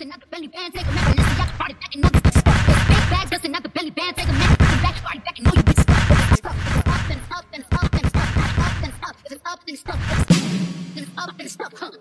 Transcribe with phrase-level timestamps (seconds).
[0.00, 2.38] busting out belly band, take a minute, listen, y'all party back and know this bitch
[2.38, 2.66] stuck.
[2.88, 5.80] Big the belly band, take a come back, party back and know you bitch.
[6.36, 9.78] Stuck, up and up and up and stuck, up and up, up and
[10.96, 11.99] it's up and stuck, huh?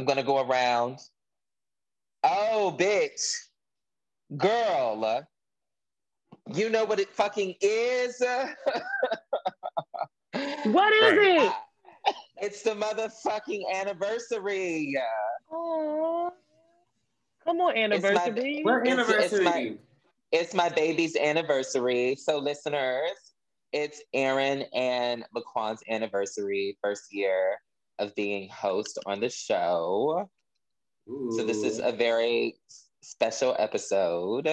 [0.00, 0.98] I'm gonna go around.
[2.24, 3.20] Oh, bitch.
[4.34, 5.04] Girl.
[5.04, 5.20] Uh,
[6.54, 8.22] you know what it fucking is?
[10.64, 11.52] What is it?
[12.42, 14.96] It's the motherfucking anniversary.
[15.52, 16.30] Aw.
[17.44, 18.62] Come on, anniversary.
[18.62, 19.44] What It's- it's anniversary?
[19.44, 19.76] my-
[20.32, 22.16] It's my baby's anniversary.
[22.16, 23.34] So, listeners,
[23.72, 27.58] it's Aaron and Laquan's anniversary, first year
[28.00, 30.28] of being host on the show.
[31.30, 32.56] So, this is a very
[33.02, 34.48] special episode.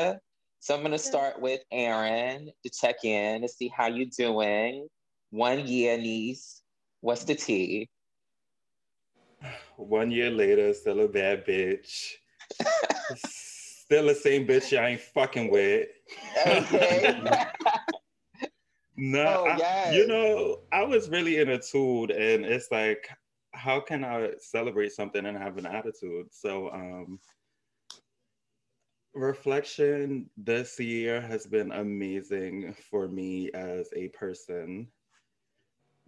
[0.60, 4.88] So, I'm going to start with Aaron to check in to see how you doing.
[5.32, 6.62] One year, niece.
[7.02, 7.90] What's the tea?
[9.78, 12.14] One year later, still a bad bitch.
[13.16, 15.88] still the same bitch I ain't fucking with.
[16.46, 17.22] Okay.
[19.00, 19.94] No, Oh, I- yes.
[19.96, 23.08] you know, I was really in a tude, and it's like,
[23.58, 26.28] how can I celebrate something and have an attitude?
[26.32, 27.20] So, um,
[29.14, 34.88] reflection this year has been amazing for me as a person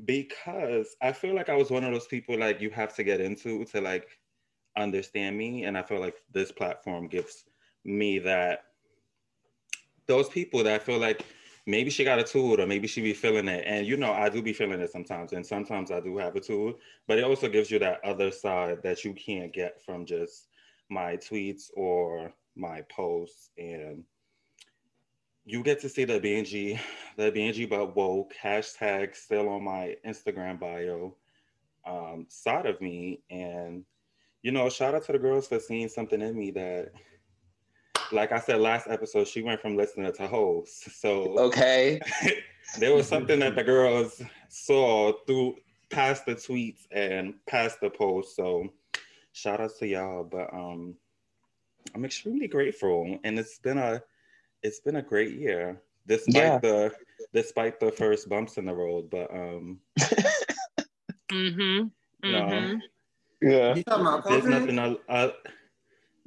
[0.05, 3.19] because I feel like I was one of those people like you have to get
[3.19, 4.07] into to like
[4.77, 7.45] understand me, and I feel like this platform gives
[7.83, 8.65] me that
[10.05, 11.25] those people that I feel like
[11.69, 13.63] maybe she got a tool or maybe she be feeling it.
[13.65, 15.33] And you know, I do be feeling it sometimes.
[15.33, 16.73] And sometimes I do have a tool,
[17.07, 20.47] but it also gives you that other side that you can't get from just
[20.89, 23.51] my tweets or my posts.
[23.57, 24.03] And
[25.45, 26.79] you get to see the BNG,
[27.17, 31.15] the BNG but woke hashtag still on my Instagram bio
[31.85, 33.21] um, side of me.
[33.29, 33.85] And,
[34.41, 36.93] you know, shout out to the girls for seeing something in me that
[38.11, 40.89] like I said last episode, she went from listener to host.
[40.99, 41.99] So okay.
[42.79, 45.55] there was something that the girls saw through
[45.89, 48.35] past the tweets and past the post.
[48.35, 48.69] So
[49.33, 50.23] shout out to y'all.
[50.23, 50.95] But um
[51.95, 53.17] I'm extremely grateful.
[53.23, 54.01] And it's been a
[54.63, 55.81] it's been a great year.
[56.07, 56.59] Despite Yeah.
[56.59, 56.95] the
[57.33, 59.09] despite the first bumps in the road.
[59.09, 59.79] But um
[61.31, 61.87] Mm-hmm.
[62.27, 62.77] Mm-hmm.
[63.41, 63.75] Yeah.
[63.75, 65.31] You talking about there's nothing I, I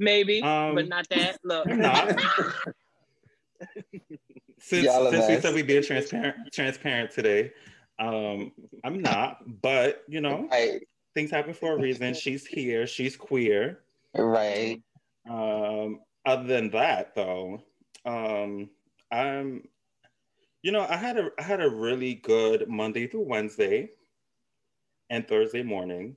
[0.02, 1.38] Maybe, Um, but not that.
[1.44, 1.68] Look.
[1.70, 2.08] I'm not.
[4.58, 5.42] since, Y'all a since we mess.
[5.42, 7.52] said we being transparent transparent today,
[8.00, 8.50] um,
[8.82, 10.82] I'm not, but you know, Right.
[11.14, 12.14] things happen for a reason.
[12.14, 13.84] She's here, she's queer.
[14.16, 14.82] Right.
[15.30, 17.62] Um, other than that though,
[18.04, 18.70] um,
[19.12, 19.68] I'm
[20.64, 23.90] you know, I had a I had a really good Monday through Wednesday
[25.10, 26.16] and Thursday morning.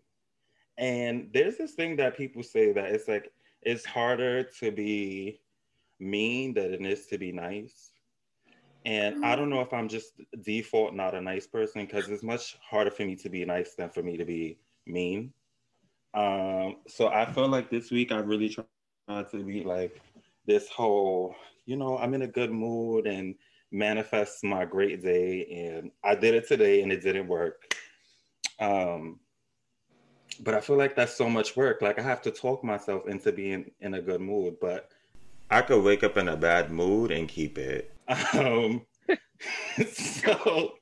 [0.77, 3.31] And there's this thing that people say that it's like
[3.65, 5.41] it's harder to be
[5.99, 7.91] mean than it is to be nice.
[8.85, 12.55] And I don't know if I'm just default not a nice person because it's much
[12.61, 15.33] harder for me to be nice than for me to be mean.
[16.13, 19.99] Um, so I feel like this week I really tried to be like
[20.45, 23.33] this whole, you know, I'm in a good mood and
[23.71, 25.47] manifest my great day.
[25.75, 27.75] And I did it today and it didn't work.
[28.59, 29.19] Um,
[30.43, 31.81] but I feel like that's so much work.
[31.81, 34.89] Like I have to talk myself into being in a good mood, but
[35.49, 37.91] I could wake up in a bad mood and keep it.
[38.33, 38.85] Um,
[39.91, 40.73] so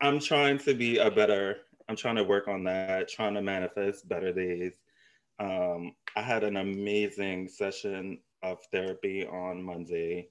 [0.00, 4.08] I'm trying to be a better, I'm trying to work on that, trying to manifest
[4.08, 4.74] better days.
[5.38, 10.28] Um, I had an amazing session of therapy on Monday,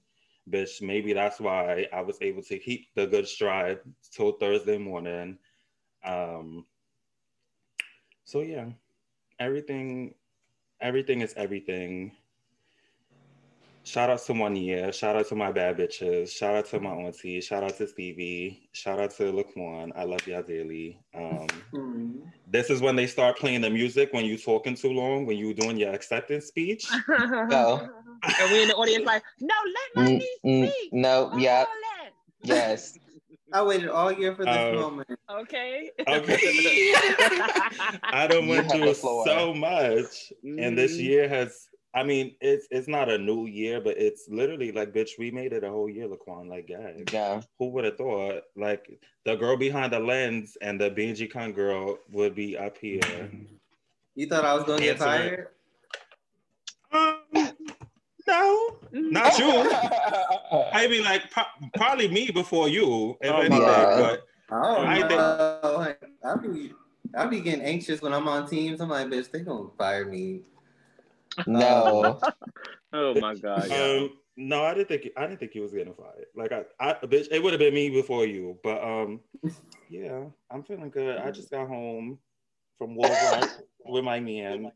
[0.48, 3.80] Bitch, maybe that's why I was able to keep the good stride
[4.12, 5.38] till Thursday morning.
[6.04, 6.66] Um,
[8.26, 8.66] so yeah,
[9.40, 10.14] everything,
[10.80, 12.12] everything is everything.
[13.84, 14.92] Shout out to Monia.
[14.92, 16.30] Shout out to my bad bitches.
[16.30, 17.40] Shout out to my auntie.
[17.40, 18.68] Shout out to Stevie.
[18.72, 19.92] Shout out to Laquan.
[19.96, 20.98] I love y'all dearly.
[21.14, 22.18] Um, Hmm.
[22.48, 25.54] this is when they start playing the music when you talking too long, when you
[25.54, 26.84] doing your acceptance speech.
[27.48, 27.88] Go.
[28.40, 30.92] And we in the audience like, no, let my Mm, mm, speak.
[30.92, 31.68] no, Oh, yep,
[32.02, 32.12] let.
[32.42, 32.98] yes.
[33.52, 34.72] I waited all year for this Oh.
[34.80, 35.08] moment.
[35.30, 35.90] Okay.
[36.08, 36.92] Okay.
[38.02, 39.24] I done You went have through the floor.
[39.26, 41.02] so much, and this Mhm.
[41.04, 41.68] year has.
[41.94, 45.54] I mean, it's it's not a new year, but it's literally like, bitch, we made
[45.54, 46.46] it a whole year, Laquan.
[46.48, 47.40] Like, guys, Yeah.
[47.58, 48.42] who would have thought?
[48.54, 53.00] Like, the girl behind the lens and the Benji Con girl would be up here.
[54.14, 55.06] You thought I was gonna get Answer it.
[55.06, 55.40] fired?
[55.40, 55.52] Um,
[58.26, 59.46] no, not you.
[60.72, 61.44] I mean, like, pro-
[61.76, 63.60] probably me before you, if Oh, anything.
[63.62, 63.66] my.
[63.66, 65.74] But I think- no!
[65.78, 66.72] Like, I be
[67.16, 68.80] I be getting anxious when I'm on teams.
[68.80, 70.42] I'm like, bitch, they gonna fire me.
[71.46, 72.20] no.
[72.92, 73.68] Oh my god.
[73.68, 74.04] yo.
[74.04, 76.26] Um, no, I didn't think I didn't think he was getting fired.
[76.34, 78.58] Like I, I bitch, it would have been me before you.
[78.62, 79.20] But um,
[79.90, 81.18] yeah, I'm feeling good.
[81.18, 82.18] I just got home
[82.78, 83.50] from Walmart
[83.84, 84.70] with my man.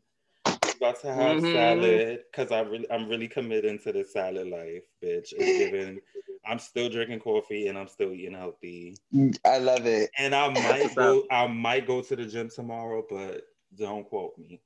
[0.81, 1.51] About to have Mhm.
[1.51, 5.31] salad because I really, I'm really committing to the salad life, bitch.
[5.31, 6.01] It's given.
[6.43, 8.97] I'm still drinking coffee and I'm still eating healthy.
[9.45, 10.09] I love it.
[10.17, 11.27] And I might go.
[11.29, 13.43] I might go to the gym tomorrow, but
[13.77, 14.59] don't quote me.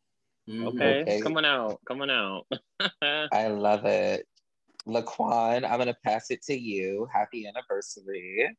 [0.50, 1.02] Okay.
[1.02, 1.20] Okay.
[1.20, 1.82] Come on out.
[1.86, 2.48] Come on out.
[3.34, 4.26] I love it.
[4.88, 7.10] Laquan, I'm gonna pass it to you.
[7.12, 8.56] Happy anniversary.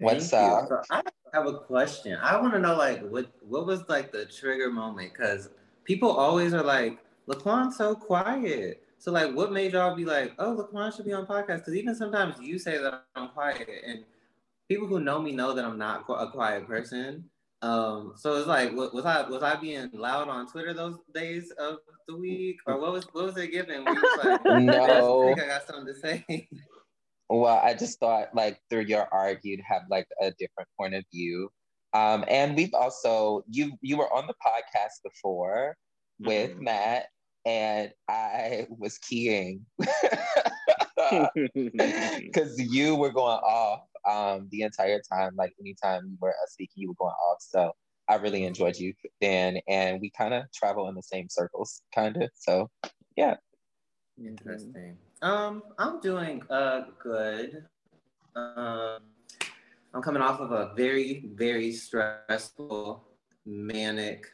[0.00, 0.48] What's Thank you.
[0.48, 0.68] up?
[0.68, 1.00] So I
[1.32, 2.18] have a question.
[2.20, 5.48] I want to know like what what was like the trigger moment because
[5.84, 6.98] people always are like
[7.28, 8.82] Laquan's so quiet.
[8.98, 11.58] So like, what made y'all be like, oh, Laquan should be on podcast?
[11.58, 14.04] Because even sometimes you say that I'm quiet, and
[14.68, 17.24] people who know me know that I'm not a quiet person.
[17.62, 21.78] Um, so it's like, was I was I being loud on Twitter those days of
[22.08, 23.84] the week, or what was what was it given?
[23.84, 25.22] Where you was like, No.
[25.22, 26.48] I think I got something to say.
[27.32, 31.04] Well, I just thought like through your art, you'd have like a different point of
[31.12, 31.48] view.
[31.92, 35.76] Um, and we've also you you were on the podcast before
[36.20, 36.60] with Mhm.
[36.60, 37.06] Matt,
[37.44, 39.66] and I was keying
[40.96, 45.34] because you were going off um the entire time.
[45.36, 47.38] Like anytime you were uh, speaking, you were going off.
[47.40, 47.72] So
[48.08, 52.16] I really enjoyed you then, and we kind of travel in the same circles, kind
[52.16, 52.30] of.
[52.34, 52.68] So
[53.16, 53.36] yeah,
[54.18, 54.98] Interesting.
[55.22, 57.66] Um, I'm doing uh good.
[58.34, 59.02] Um,
[59.92, 63.04] I'm coming off of a very very stressful,
[63.44, 64.26] manic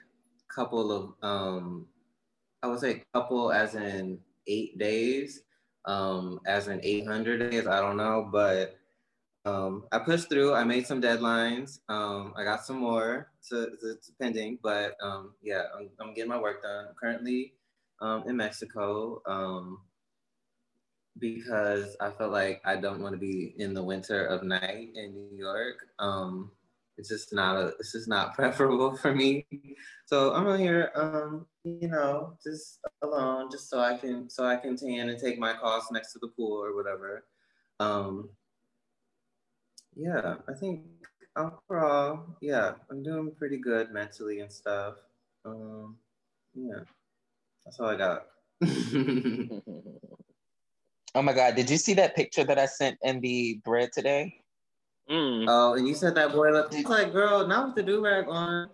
[0.48, 1.86] couple of um,
[2.62, 5.42] I would say couple as in eight days,
[5.84, 7.66] um, as in 800 days.
[7.66, 8.76] I don't know, but
[9.44, 10.54] um, I pushed through.
[10.54, 11.78] I made some deadlines.
[11.88, 16.30] Um, I got some more to, to, to pending, but um, yeah, I'm, I'm getting
[16.30, 16.86] my work done.
[16.88, 17.54] I'm currently
[18.00, 19.78] um, in Mexico um,
[21.18, 25.14] because I felt like I don't want to be in the winter of night in
[25.14, 25.76] New York.
[25.98, 26.50] Um,
[26.98, 29.46] it's just not a, it's just not preferable for me.
[30.06, 34.56] So I'm out here, um, you know, just alone, just so I can so I
[34.56, 37.24] can tan and take my calls next to the pool or whatever.
[37.80, 38.30] Um,
[39.94, 40.82] yeah, I think
[41.36, 44.96] overall, yeah, I'm doing pretty good mentally and stuff.
[45.44, 45.96] Um,
[46.54, 46.80] yeah,
[47.64, 48.26] that's all I got.
[51.16, 54.34] oh my God, did you see that picture that I sent in the bread today?
[55.10, 55.46] Mm.
[55.48, 58.04] oh, and you said that boy looked I was like, girl, not with the do
[58.04, 58.68] rag on.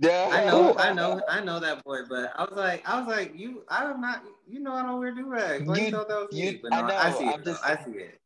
[0.00, 3.06] Yeah, I know, I know, I know that boy, but I was like, I was
[3.08, 5.64] like, you, I'm not, you know, I don't wear do rags.
[5.66, 6.60] Why you, You- thought that was you- me?
[6.60, 7.44] But no, I know, I, see I'm it.
[7.44, 8.18] just- I see it.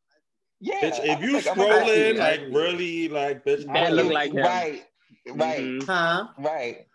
[0.61, 1.87] Yeah, Bitch, if you was like, oh my God.
[1.87, 4.43] scrolling I like really like bitch, That I look like him.
[4.43, 4.83] right,
[5.29, 5.85] right, Mhm.
[5.85, 6.27] Huh?
[6.39, 6.87] right.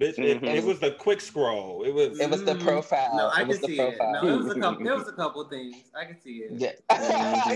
[0.00, 0.54] Bitch, it, Mhm.
[0.54, 1.82] it was the quick scroll.
[1.84, 2.62] It was It was the Mm.
[2.62, 3.16] profile.
[3.16, 4.14] No, I it was can the see profile.
[4.14, 4.22] it.
[4.24, 4.84] No, it was a couple.
[4.84, 5.76] There was a couple things.
[5.94, 6.50] I can see it.
[6.52, 6.72] Yeah,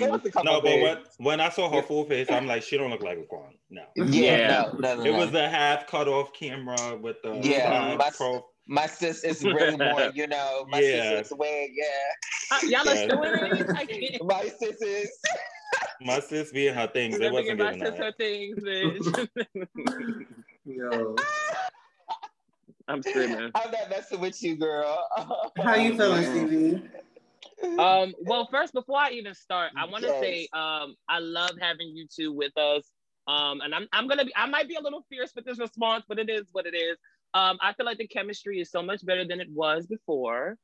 [0.05, 0.83] it was a couple no, but things.
[1.19, 3.53] when when I saw her full face, I'm like, she don't look like Laquan.
[3.71, 4.05] No, Yeah,
[4.37, 4.47] Yeah.
[4.49, 5.19] no, no, no, it no.
[5.19, 8.45] was the half cut off camera with the Yeah, my- pro.
[8.69, 11.19] My sis is really more, you know, my Yeah.
[11.19, 11.85] sis is way, yeah.
[12.53, 13.05] Uh, y'all are Yeah.
[13.05, 14.23] still in it?
[14.25, 15.11] My sis is.
[16.01, 18.19] My sis being her things, it wasn't my giving sister that.
[18.19, 20.27] things, bitch.
[20.65, 21.17] Yo,
[22.89, 23.51] I'm screaming.
[23.55, 25.07] I'm not messing with you, girl.
[25.63, 26.83] how you feeling, Stevie?
[27.79, 30.21] Um, well, first, before I even start, I want to Yes.
[30.21, 32.91] say um, I love having you two with us.
[33.29, 36.05] Um, and I'm, I'm gonna be, I might be a little fierce with this response,
[36.09, 36.99] but it is what it is.
[37.35, 40.57] Um, I feel like the chemistry is so much better than it was before.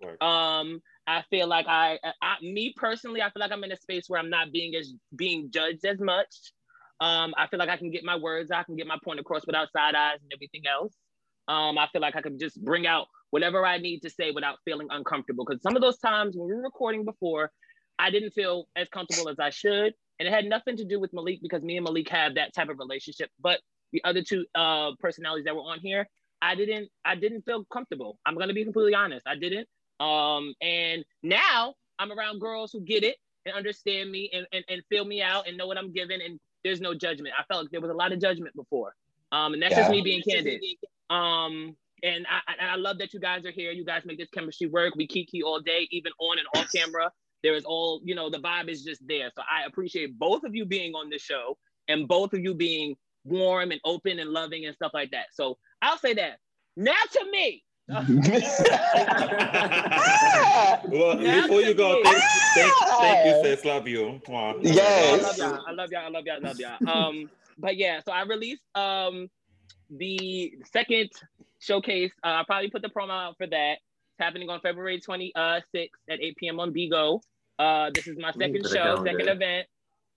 [0.00, 0.22] Work.
[0.22, 4.04] Um, I feel like I, I, me personally, I feel like I'm in a space
[4.08, 6.52] where I'm not being as being judged as much.
[7.00, 9.46] Um, I feel like I can get my words, I can get my point across
[9.46, 10.92] without side eyes and everything else.
[11.48, 14.58] Um, I feel like I can just bring out whatever I need to say without
[14.64, 15.44] feeling uncomfortable.
[15.44, 17.50] Because some of those times when we were recording before,
[17.98, 21.12] I didn't feel as comfortable as I should, and it had nothing to do with
[21.12, 23.30] Malik because me and Malik have that type of relationship.
[23.40, 23.60] But
[23.92, 26.08] the other two uh, personalities that were on here,
[26.40, 28.18] I didn't, I didn't feel comfortable.
[28.24, 29.68] I'm gonna be completely honest, I didn't.
[30.00, 34.82] Um, and now I'm around girls who get it, and understand me and, and, and
[34.88, 36.20] feel me out and know what I'm giving.
[36.22, 37.34] And there's no judgment.
[37.38, 38.94] I felt like there was a lot of judgment before.
[39.32, 39.96] Um, and that's just Yeah.
[39.96, 40.60] me being candid.
[41.12, 43.70] Um, and I, I, I love that you guys are here.
[43.70, 44.94] You guys make this chemistry work.
[44.96, 47.10] We kiki all day, even on and off camera.
[47.42, 49.30] There is all, you know, the vibe is just there.
[49.34, 52.96] So I appreciate both of you being on this show and both of you being
[53.24, 55.26] warm and open and loving and stuff like that.
[55.32, 56.38] So I'll say that.
[56.76, 57.64] Now to me.
[60.88, 62.22] Well, Now before to you go, thank,
[62.54, 63.64] thank, thank you, sis.
[63.64, 64.20] Love you.
[64.26, 64.58] Mwah.
[64.62, 65.20] Yes.
[65.20, 65.64] I love y'all.
[65.66, 66.04] I love y'all.
[66.04, 66.36] I love y'all.
[66.36, 67.08] I love y'all.
[67.08, 69.28] Um, but yeah, so I released um
[69.96, 71.10] the second
[71.58, 72.12] showcase.
[72.24, 73.72] Uh, I'll probably put the promo out for that.
[73.72, 75.62] It's happening on February 26th
[76.10, 76.60] at 8 p.m.
[76.60, 77.20] on Bigo.
[77.58, 79.34] Uh, this is my second show, second there.
[79.34, 79.66] event.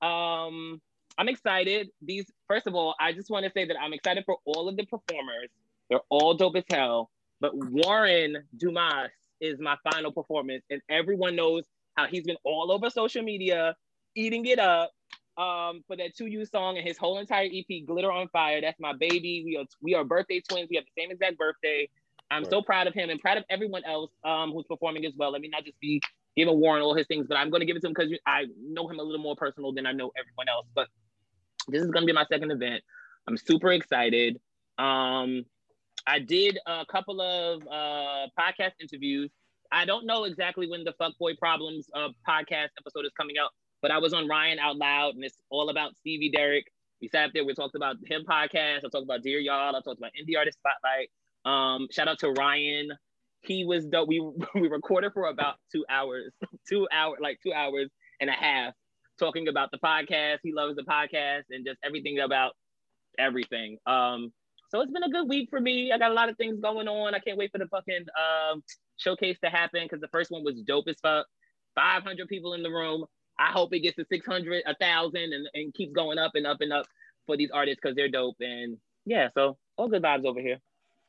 [0.01, 0.81] Um,
[1.17, 1.89] I'm excited.
[2.01, 4.75] These, first of all, I just want to say that I'm excited for all of
[4.75, 5.49] the performers.
[5.89, 7.09] They're all dope as hell.
[7.39, 11.63] But Warren Dumas is my final performance, and everyone knows
[11.95, 13.75] how he's been all over social media,
[14.15, 14.91] eating it up
[15.37, 18.61] um, for that 2U song and his whole entire EP, Glitter on Fire.
[18.61, 19.43] That's my baby.
[19.45, 20.67] We are we are birthday twins.
[20.69, 21.89] We have the same exact birthday.
[22.31, 25.31] I'm so proud of him and proud of everyone else um, who's performing as well.
[25.31, 26.01] Let me not just be
[26.35, 28.45] giving Warren all his things, but I'm going to give it to him because I
[28.59, 30.65] know him a little more personal than I know everyone else.
[30.73, 30.87] But
[31.67, 32.83] this is going to be my second event.
[33.27, 34.39] I'm super excited.
[34.77, 35.45] Um,
[36.07, 39.31] I did a couple of uh, podcast interviews.
[39.71, 43.51] I don't know exactly when the Fuckboy Problems uh, podcast episode is coming out,
[43.85, 46.65] but I was on Ryan Out Loud, and it's all about Stevie Derrick.
[47.03, 48.77] We sat there, we talked about him podcast.
[48.77, 49.75] I talked about Dear Y'all.
[49.75, 51.11] I talked about Indie Artist Spotlight.
[51.45, 52.87] Um, shout out to Ryan.
[53.41, 54.07] He was dope.
[54.07, 56.33] We we recorded for about two hours,
[56.67, 58.73] two hour like two hours and a half,
[59.19, 60.39] talking about the podcast.
[60.41, 62.53] He loves the podcast and just everything about
[63.19, 63.77] everything.
[63.85, 64.33] Um,
[64.71, 65.91] so it's been a good week for me.
[65.91, 67.13] I got a lot of things going on.
[67.13, 68.63] I can't wait for the fucking um,
[68.97, 71.27] showcase to happen because the first one was dope as fuck.
[71.75, 73.05] 500 people in the room.
[73.37, 76.71] I hope it gets to 600, 1,000, and, and keeps going up and up and
[76.71, 76.85] up
[77.25, 78.37] for these artists because they're dope.
[78.39, 80.59] And yeah, so all good vibes over here.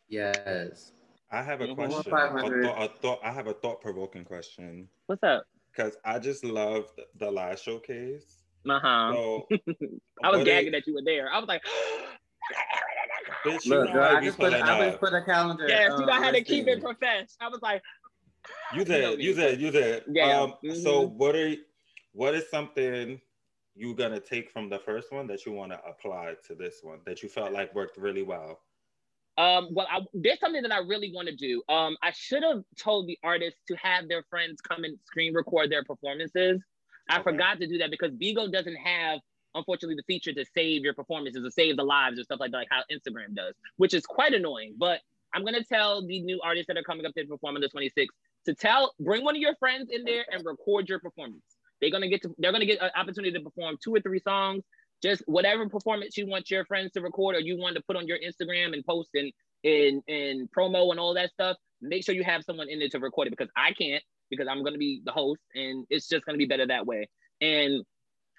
[0.08, 0.92] Yes.
[1.30, 2.12] I have a question.
[2.12, 2.64] A 500.
[2.64, 5.44] thought, a thought, I have a thought provoking question What's up?
[5.74, 8.42] because I just loved the last showcase.
[8.68, 9.12] Uh huh.
[9.12, 9.46] So
[10.24, 11.32] I was gagging it- that you were there.
[11.32, 11.62] I was like,
[13.44, 15.66] Bitch, Look, girl, I I just put I just put a calendar.
[15.68, 16.82] yes, you know um, how to keep it listing.
[16.82, 17.28] profesh.
[17.40, 17.82] I was like,
[18.72, 19.24] You know did, me.
[19.24, 20.04] you did, you did.
[20.08, 20.40] Yeah.
[20.40, 21.12] Um, so Mhm.
[21.12, 21.54] what are
[22.16, 23.20] what is something
[23.74, 27.00] you're gonna take from the first one that you want to apply to this one
[27.04, 28.58] that you felt like worked really well?
[29.38, 31.62] Um, well, I, there's something that I really want to do.
[31.68, 35.70] Um, I should have told the artists to have their friends come and screen record
[35.70, 36.62] their performances.
[37.10, 37.20] I Okay.
[37.20, 39.20] forgot to do that because Bigo doesn't have,
[39.54, 42.56] unfortunately, the feature to save your performances or save the lives or stuff like that,
[42.56, 44.74] like how Instagram does, which is quite annoying.
[44.78, 45.00] But
[45.34, 48.06] I'm gonna tell the new artists that are coming up to perform on the 26th
[48.46, 51.55] to tell, bring one of your friends in there and record your performance.
[51.80, 54.62] They're gonna get to, they're gonna get an opportunity to perform two or three songs
[55.02, 58.06] just whatever performance you want your friends to record or you want to put on
[58.06, 59.32] your Instagram and post and
[59.64, 62.98] and and promo and all that stuff, make sure you have someone in there to
[62.98, 66.38] record it because I can't because I'm gonna be the host and it's just gonna
[66.38, 67.08] be better that way.
[67.40, 67.84] And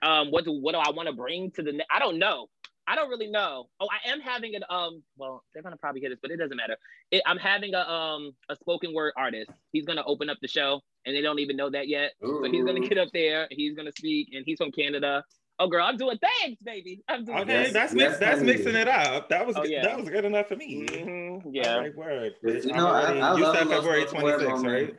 [0.03, 1.83] um, what do what do I want to bring to the?
[1.91, 2.47] I don't know.
[2.87, 3.67] I don't really know.
[3.81, 5.03] Oh, I am having an um.
[5.17, 6.77] Well, they're gonna probably get this, but it doesn't matter.
[7.11, 9.51] It, I'm having a um a spoken word artist.
[9.73, 12.13] He's gonna open up the show, and they don't even know that yet.
[12.21, 13.47] So he's gonna get up there.
[13.51, 15.23] He's gonna speak, and he's from Canada.
[15.59, 17.01] Oh, girl, I'm doing things, baby.
[17.09, 18.53] I'm doing Okay, Yes, that's yes, mix, that's honey.
[18.53, 19.27] mixing it up.
[19.29, 19.81] That was Oh, good- yeah.
[19.87, 20.85] that was good enough for me.
[20.87, 22.35] Mhm, Yeah, right, word.
[22.43, 24.95] You know, I'm I- I you love said February spoken 26th, right?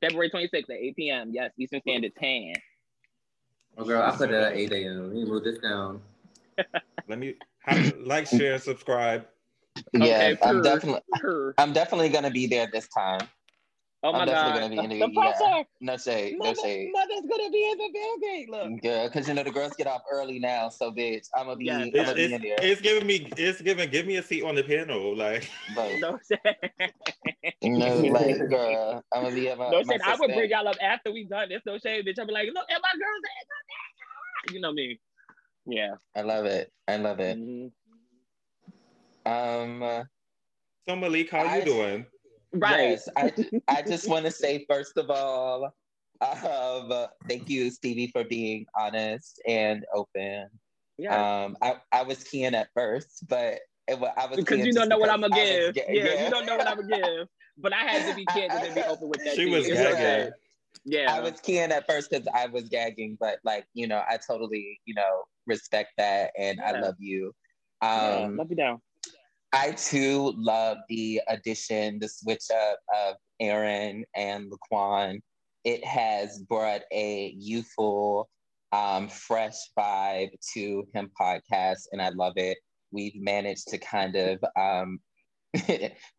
[0.00, 1.30] February 26th at 8 p.m.
[1.34, 2.54] Yes, Eastern Standard Time.
[3.76, 5.06] Oh, girl, I put it at 8 a.m.
[5.08, 6.00] Let me move this down.
[7.08, 9.26] Let me have, like, share, subscribe.
[9.92, 11.54] Yeah, I'm purr, definitely purr.
[11.58, 13.20] I'm definitely gonna be there this time.
[14.04, 14.72] Oh my I'm definitely God.
[14.72, 15.32] gonna be in the- the yeah.
[15.32, 15.64] pressure.
[15.80, 16.90] No shade, no Mother, shade.
[16.92, 18.46] mother's gonna be in the building.
[18.50, 18.82] Look.
[18.82, 21.66] Good, because you know the girls get off early now, so bitch, I'm gonna be,
[21.66, 21.78] Yeah.
[21.78, 22.56] I'm It's, gonna be it's, in there.
[22.60, 25.16] it's giving me, it's giving, give me a seat on the panel.
[25.16, 26.92] Like, But, No shade.
[27.60, 29.70] you know, like, girl, I'm gonna be at my.
[29.70, 30.00] No my shade.
[30.04, 31.48] I would bring y'all up after we done.
[31.50, 32.18] There's no shade, bitch.
[32.18, 33.22] I'll be like, look at my girls.
[34.52, 34.98] You know me.
[35.66, 35.94] Yeah.
[36.16, 36.72] I love it.
[36.88, 37.38] I love it.
[37.38, 37.70] Mhm.
[39.24, 40.04] Um, uh,
[40.88, 42.06] so Malik, how I- you doing?
[42.54, 42.90] Right.
[42.90, 43.32] yes, I,
[43.66, 45.72] I just want to say first of all, um,
[46.92, 50.48] uh, thank you, Stevie, for being honest and open.
[50.98, 51.44] Yeah.
[51.44, 54.90] Um, I, I was keying at first, but it, wa- I was because you don't
[54.90, 55.74] know what I'm gonna give.
[55.74, 57.28] ga- yeah, you don't know what I'm gonna give.
[57.56, 59.34] But I had to be candid and be open with that.
[59.34, 59.52] She too.
[59.52, 59.96] was It's gagging.
[59.96, 60.30] okay.
[60.84, 61.14] Yeah.
[61.14, 64.80] I was keying at first because I was gagging, but like you know, I totally
[64.84, 67.32] you know respect that, and I love you.
[67.82, 68.80] yeah, Um, love you down.
[69.52, 75.20] I too love the addition, the switch up of Aaron and Laquan.
[75.64, 78.28] it has brought a youthful,
[78.72, 82.58] um, fresh vibe to him podcast, and I love it.
[82.90, 85.00] We've managed to kind of, um,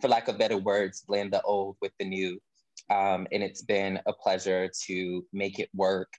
[0.01, 2.39] for lack of better words, blend the old with the new.
[2.90, 6.10] Um, and it's been a pleasure to make it work.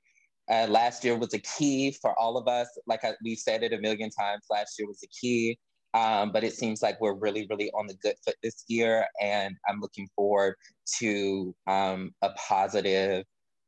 [0.50, 2.68] Uh, last year was a key for all of us.
[2.86, 5.58] Like I, we said it a million times, last year was a key.
[5.94, 9.06] Um, but it seems like we're really, really on the good foot this year.
[9.22, 10.56] And I'm looking forward
[10.98, 13.24] to um, a positive,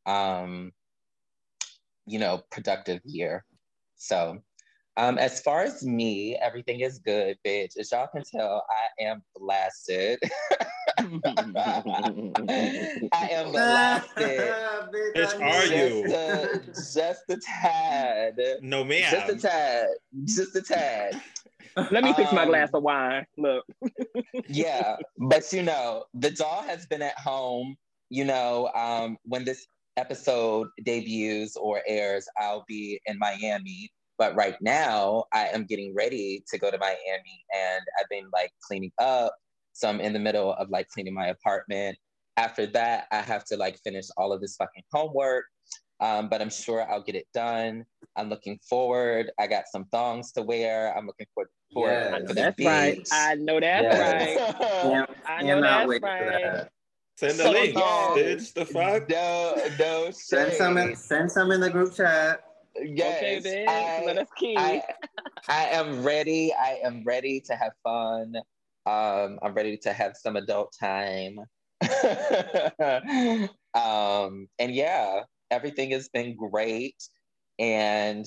[0.07, 0.73] um,
[2.05, 3.45] you know, productive year.
[3.95, 4.39] So
[4.97, 7.79] um, as far as me, everything is good, bitch.
[7.79, 10.19] As y'all can tell, I am blasted.
[13.13, 14.41] I am blasted.
[15.17, 16.09] Bitch, are you?
[16.09, 18.41] Just a, just a tad.
[18.63, 19.11] No, ma'am.
[19.11, 19.87] Just a tad.
[20.25, 21.21] Just a tad.
[21.91, 23.27] Let me fix my Um, glass of wine.
[23.37, 23.65] Look.
[24.49, 27.77] yeah, but you know, the doll has been at home.
[28.09, 33.91] You know, um, when this episode debuts or airs, I'll be in Miami.
[34.19, 38.51] But right now, I am getting ready to go to Miami, and I've been like
[38.67, 39.35] cleaning up.
[39.77, 41.99] So I'm in the middle of like cleaning my apartment.
[42.39, 45.45] After that, I have to like finish all of this fucking homework.
[46.01, 47.85] Um, but I'm sure I'll get it done.
[48.17, 49.31] I'm looking forward.
[49.39, 50.97] I got some thongs to wear.
[50.97, 52.07] I'm looking forward for, Yes.
[52.15, 53.09] I for know the that's right.
[53.13, 54.39] I know that's Yes.
[54.39, 54.81] right.
[54.81, 56.43] Can't, I know that's wait for right.
[56.43, 56.71] that.
[57.19, 58.17] Send the So link, long.
[58.17, 58.55] bitch.
[58.55, 59.11] The fuck?
[59.11, 62.41] No, no Send some, in, send some in the group chat.
[62.83, 64.03] Yes, okay, bitch.
[64.03, 64.59] I, Let us keep.
[64.59, 64.83] I,
[65.51, 66.55] I am ready.
[66.55, 68.37] I am ready to have fun.
[68.87, 71.39] Um, I'm ready to have some adult time.
[73.75, 76.97] um, and yeah, everything has been great.
[77.59, 78.25] And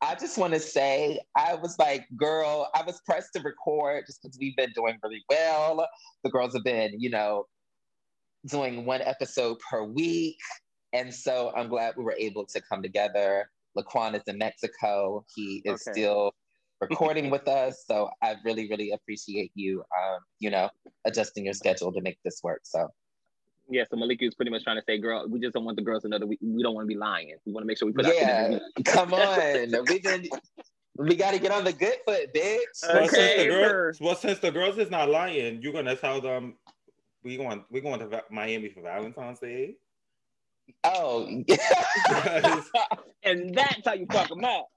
[0.00, 4.22] I just want to say, I was like, girl, I was pressed to record just
[4.22, 5.86] because we've been doing really well.
[6.24, 7.46] The girls have been, you know,
[8.46, 10.38] doing one episode per week.
[10.92, 13.50] And so I'm glad we were able to come together.
[13.76, 15.24] Laquan is in Mexico.
[15.34, 16.00] He is Okay.
[16.00, 16.32] still
[16.80, 17.84] recording with us.
[17.86, 20.68] So I really, really appreciate you, um, you know,
[21.04, 22.60] adjusting your schedule to make this work.
[22.64, 22.88] So
[23.70, 25.82] yeah, so Malika is pretty much trying to say, girl, we just don't want the
[25.82, 27.36] girls to know that we, we don't want to be lying.
[27.46, 29.84] We want to make sure we put out yeah, come on.
[29.88, 30.28] We've been,
[30.96, 32.60] we got to get on the good foot, bitch.
[32.92, 36.56] Well, since the girls, well, since the girls is not lying, you're gonna tell them
[37.22, 39.76] we going we going to Va- Miami for Valentine's Day.
[40.84, 42.70] Oh, Because,
[43.22, 44.68] And that's how you fuck them up.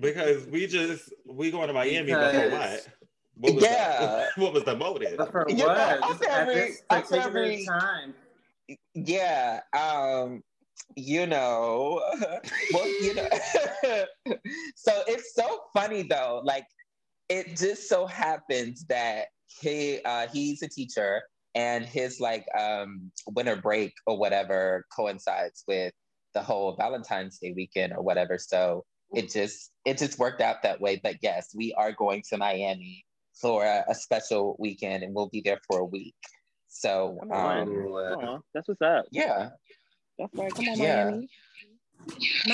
[0.00, 2.88] because we just we going to Miami, but for Because- what?
[3.36, 4.28] What was Yeah.
[4.36, 5.16] the, what was the motive?
[5.16, 5.78] But for You know, what?
[6.04, 8.14] I'm Just at very- this I'm particular very- time.
[8.94, 10.42] yeah um
[10.96, 12.00] you know
[12.72, 13.28] well you know
[14.76, 16.66] so it's so funny though like
[17.28, 19.26] it just so happens that
[19.60, 21.22] he uh he's a teacher
[21.54, 25.92] and his like um winter break or whatever coincides with
[26.34, 28.84] the whole valentine's day weekend or whatever so
[29.14, 33.04] it just it just worked out that way but yes we are going to miami
[33.34, 36.14] for a, a special weekend and we'll be there for a week
[36.68, 37.62] so Come on.
[37.62, 39.06] um Ooh, Aw, that's what's up.
[39.10, 39.48] yeah
[40.18, 40.54] That's right.
[40.54, 41.04] Come on, Yeah.
[41.04, 41.28] Miami.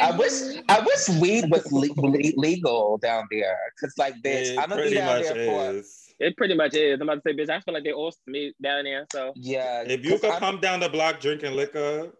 [0.00, 0.32] I wish
[0.68, 4.82] I wish weed was le- le- legal down there, cause like bitch, It I'm gonna
[4.82, 6.05] be down much there for is.
[6.18, 6.94] It pretty much is.
[7.00, 9.06] I'm about to say, bitch, I feel like they all me down there.
[9.12, 9.82] So, yeah.
[9.86, 12.12] If you could I'm- come down the block drinking liquor,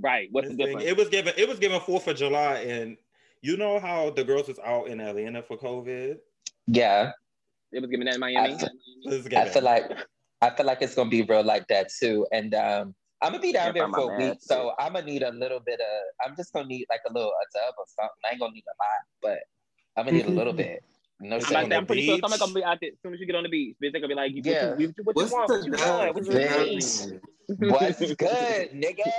[0.00, 0.28] right.
[0.32, 0.90] What's the this thing- difference?
[0.90, 2.96] it was given it was given Fourth of July, and
[3.42, 6.18] you know how the girls was out in Atlanta for COVID.
[6.66, 7.12] yeah,
[7.72, 8.54] It was given that in Miami.
[8.54, 9.90] I feel, I feel like
[10.40, 13.52] I feel like it's gonna be real like that too, and um, I'm gonna be
[13.52, 16.26] down there for a week, so I'm gonna need a little bit of.
[16.26, 18.16] I'm just gonna need like a little a dub or something.
[18.24, 19.38] I ain't gonna need a lot, but
[19.96, 20.82] I'm gonna need a little bit.
[21.24, 21.54] No I'm, It's shade.
[21.54, 22.22] about on to say, the I'm pretty sure beach.
[22.22, 23.76] someone gonna be out there as soon as you get on the beach.
[23.82, 24.76] Bitch, they gonna be like, what Yeah.
[24.78, 25.48] you, what you, What's want?
[25.48, 26.14] What you want?
[26.14, 27.20] What you Bitch.
[27.58, 29.10] What's good, nigga?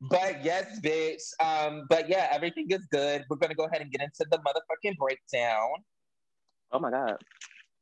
[0.00, 1.22] but yes, bitch.
[1.40, 3.24] Um, but yeah, everything is good.
[3.30, 5.68] We're gonna go ahead and get into the motherfucking breakdown.
[6.72, 7.18] Oh my god.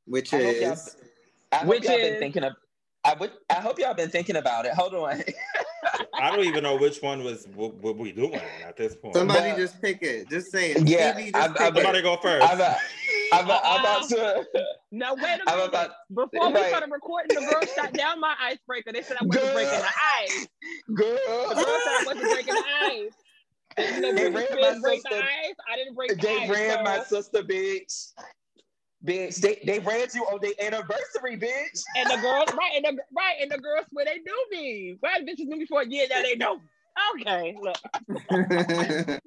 [0.07, 0.97] Which I hope is
[1.51, 2.53] I hope Which y'all is- been thinking of.
[3.07, 3.33] I would.
[3.51, 4.73] I hope y'all been thinking about it.
[4.75, 5.23] Hold on.
[6.15, 9.15] I don't even know which one was what, what we doing at this point.
[9.17, 10.29] somebody But- just pick it.
[10.31, 10.87] Just say it.
[10.89, 11.83] Yeah, Stevie, just I'm- pick I'm- it.
[11.83, 12.45] Somebody go first.
[12.51, 12.77] I'm, a,
[13.33, 14.45] I'm, a, I'm about to.
[14.93, 15.69] Now wait a I'm minute.
[15.69, 15.91] about.
[16.15, 16.69] Before we right.
[16.69, 18.93] started recording, the girl shot down my icebreaker.
[18.93, 19.55] They said I wasn't Girl.
[19.55, 19.87] breaking the
[20.21, 20.49] ice.
[20.89, 23.13] The girl said I wasn't breaking the ice.
[23.77, 25.23] And, They ran my break the sister.
[25.25, 25.55] ice.
[25.73, 26.49] I didn't break the They ice.
[26.51, 28.13] ran so- my sister, bitch.
[29.05, 31.83] Bitch, they, they ran you on their anniversary, bitch.
[31.97, 34.97] And the girls, right, and the right, and the girls swear they knew me.
[35.03, 36.61] Well, bitches knew me for a year, now they know.
[37.21, 37.77] Okay, look.
[38.19, 39.19] Girl.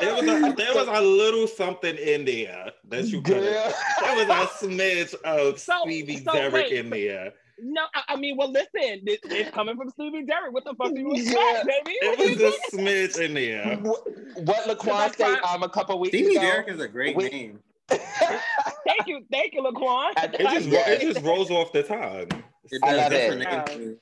[0.00, 3.42] There was a there was a little something in there that you could.
[3.42, 3.72] Girl.
[4.00, 6.72] There was a smidge of So- Stevie so Derrick wait.
[6.72, 7.32] in there.
[7.60, 10.52] No, I, I mean, well, listen, this, it's coming from Stevie Derrick.
[10.52, 11.60] What the fuck do you Yeah.
[11.60, 11.96] expect, baby?
[12.02, 13.76] It What do was a smidge in there.
[13.78, 14.06] What,
[14.44, 15.54] what Laquan That's say fine.
[15.56, 16.40] um a couple weeks Stevie ago?
[16.42, 17.60] Derrick is a great We- name.
[17.88, 20.10] Thank you, thank you, Laquan.
[20.16, 20.88] It just Yeah.
[20.90, 22.28] it just rolls off the tongue.
[22.70, 23.02] It I does.
[23.02, 23.44] love it.
[23.78, 23.94] her.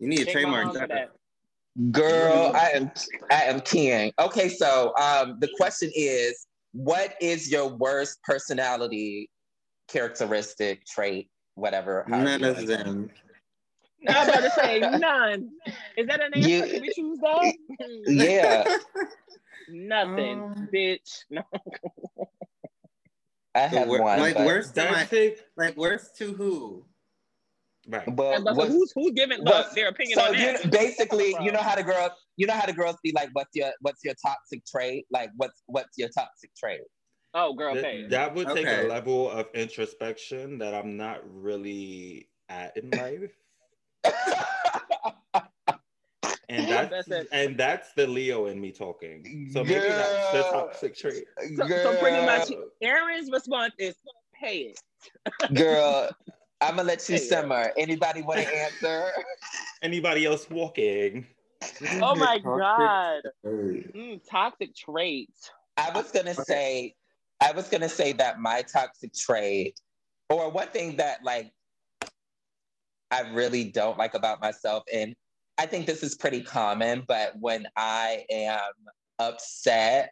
[0.00, 0.88] You need a trademark that.
[0.88, 1.10] that.
[1.90, 2.90] Girl, I am
[3.30, 4.12] I am king.
[4.18, 9.30] Okay, so um the question is, what is your worst personality
[9.88, 12.04] characteristic, trait, whatever?
[12.08, 12.76] however None you of wanna say.
[12.76, 13.10] them.
[14.06, 15.50] I was about to say none.
[15.96, 16.48] Is that an answer?
[16.48, 17.54] You- Can we choose that?
[18.06, 18.64] Yeah,
[19.68, 21.24] Nothing, Um, bitch.
[21.30, 21.42] No.
[23.54, 24.18] I have wor- one.
[24.20, 26.84] like but- worst to my, take like worst to who?
[27.88, 28.16] right.
[28.16, 30.70] But, And look, who's who's giving what's- look, their opinion so on you that?
[30.70, 33.70] basically, you know how the girls, you know how the girls be like, "What's your
[33.80, 35.06] what's your toxic trait?
[35.10, 36.80] Like, what's what's your toxic trait?"
[37.34, 38.06] Oh, girl, That- okay.
[38.08, 38.84] that would take Okay.
[38.86, 43.32] a level of introspection that I'm not really at in life.
[46.48, 47.28] And that's, that's it.
[47.32, 49.48] and that's the Leo in me talking.
[49.52, 51.24] So maybe that's the toxic trait.
[51.56, 52.50] So, so pretty much,
[52.82, 53.94] Aaron's response is
[54.34, 54.80] pay it.
[55.54, 56.10] Girl,
[56.60, 57.72] I'm gonna let you Hey, simmer.
[57.76, 59.10] Anybody want to answer?
[59.82, 61.26] Anybody else walking?
[62.02, 63.84] Oh my god, Hey.
[63.94, 65.50] mm, toxic traits.
[65.76, 66.94] I was gonna say,
[67.40, 69.78] I was gonna say that my toxic trait,
[70.30, 71.52] or one thing that like
[73.10, 75.14] I really don't like about myself, and
[75.58, 78.60] I think this is pretty common, but when I am
[79.18, 80.10] upset,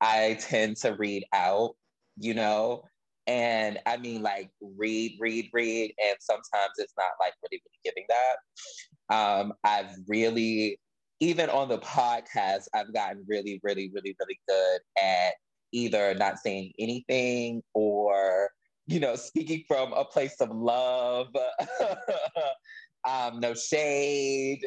[0.00, 1.76] I tend to read out,
[2.16, 2.84] you know.
[3.26, 5.94] And I mean, like, read, read, read.
[6.02, 9.14] And sometimes it's not like really, really giving that.
[9.14, 10.80] Um, I've really,
[11.20, 15.34] even on the podcast, I've gotten really, really, really, really good at
[15.72, 18.50] either not saying anything or,
[18.86, 21.28] you know, speaking from a place of love,
[23.08, 24.66] um, no shade.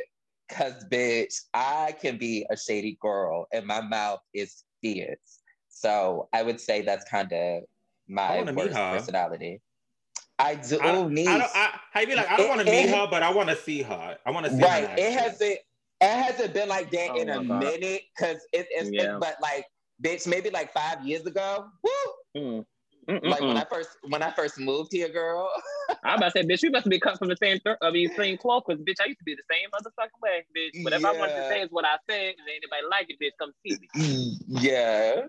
[0.54, 5.39] Cause bitch, I can be a shady girl and my mouth is fierce.
[5.70, 7.63] So I would say that's kind of
[8.08, 8.98] my wanna meet worst her.
[8.98, 9.62] personality.
[10.39, 11.28] I do I don't, niece.
[11.28, 13.50] I don't, I, I be like, I don't want to meet her, but I want
[13.50, 14.18] to see her.
[14.26, 14.89] I want to see right.
[14.89, 14.96] her.
[14.96, 15.60] in It hasn't
[16.02, 17.60] it hasn't been like that Oh in a God.
[17.60, 19.18] minute because it, it's it- Yeah.
[19.20, 19.66] but like
[20.04, 21.66] bitch, maybe like five years ago.
[21.84, 21.92] Woo!
[22.42, 22.66] Mm.
[23.08, 23.58] Like when Mm-mm-mm.
[23.58, 25.50] I first when I first moved here, girl.
[26.04, 28.10] I'm about to say, bitch, you must be cut from the same th- I mean,
[28.16, 30.84] same cloth, because bitch, I used to be the same motherfucking way, bitch.
[30.84, 33.52] Whatever I wanted to say is what I said, and anybody like it, bitch, come
[33.66, 34.38] see me.
[34.48, 35.22] yeah.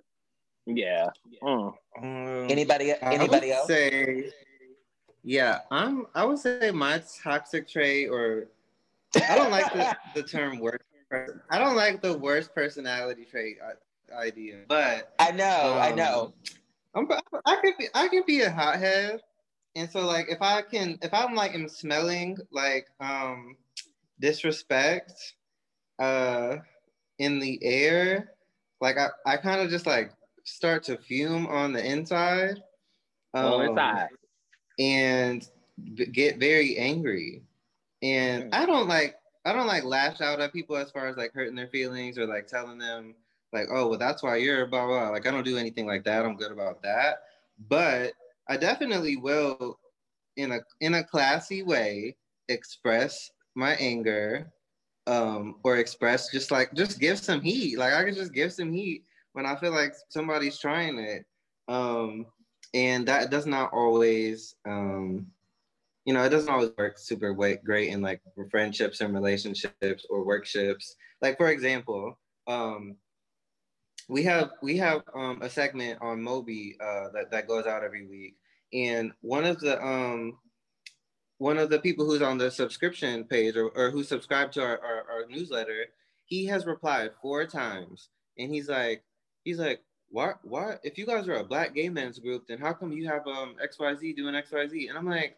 [0.67, 1.09] Yeah.
[1.43, 1.75] Mm.
[1.99, 3.67] Um, Anybody I anybody would else?
[3.67, 4.31] Say,
[5.23, 6.07] yeah, I'm.
[6.15, 8.47] I would say my toxic trait, or
[9.29, 10.85] I don't like the, the term worst.
[11.11, 13.59] per- I don't like the worst personality trait
[14.17, 16.35] idea, but I know, I um, know.
[16.95, 17.09] I'm,
[17.45, 17.89] I could be.
[17.95, 19.21] I could be a hothead,
[19.75, 23.57] and so like if I can, if I'm like am smelling like um
[24.21, 25.35] disrespect,
[25.99, 26.57] uh,
[27.19, 28.33] in the air,
[28.81, 30.13] like I, I kind of just like
[30.45, 32.63] start to fume on the inside.
[33.35, 34.09] Um, side.
[34.79, 35.49] and
[35.95, 37.43] b- get very angry.
[38.03, 38.55] And Mm.
[38.55, 41.57] I don't like I don't like lash out at people as far as like hurting
[41.57, 43.15] their feelings or like telling them
[43.55, 45.11] like, oh well that's why you're blah blah.
[45.11, 46.25] Like I don't do anything like that.
[46.25, 47.23] I'm good about that.
[47.69, 48.13] But
[48.49, 49.79] I definitely will
[50.37, 52.17] in a in a classy way
[52.49, 54.53] express my anger
[55.07, 57.79] um or express just like just give some heat.
[57.79, 61.25] Like I can just give some heat when I feel like somebody's trying it.
[61.69, 62.27] Um
[62.75, 65.27] and that does not always um
[66.05, 70.97] you know it doesn't always work super great in like friendships and relationships or workships
[71.23, 72.97] like for example um
[74.09, 78.07] we have we have um a segment on moby uh that, that goes out every
[78.07, 78.37] week.
[78.73, 80.39] And one of the um
[81.39, 84.79] one of the people who's on the subscription page or, or who subscribed to our,
[84.79, 85.87] our, our newsletter
[86.27, 88.09] he has replied four times.
[88.39, 89.03] And he's like
[89.45, 92.73] he's like why why if you guys are a black gay men's group then how
[92.73, 95.37] come you have um xyz doing xyz and i'm like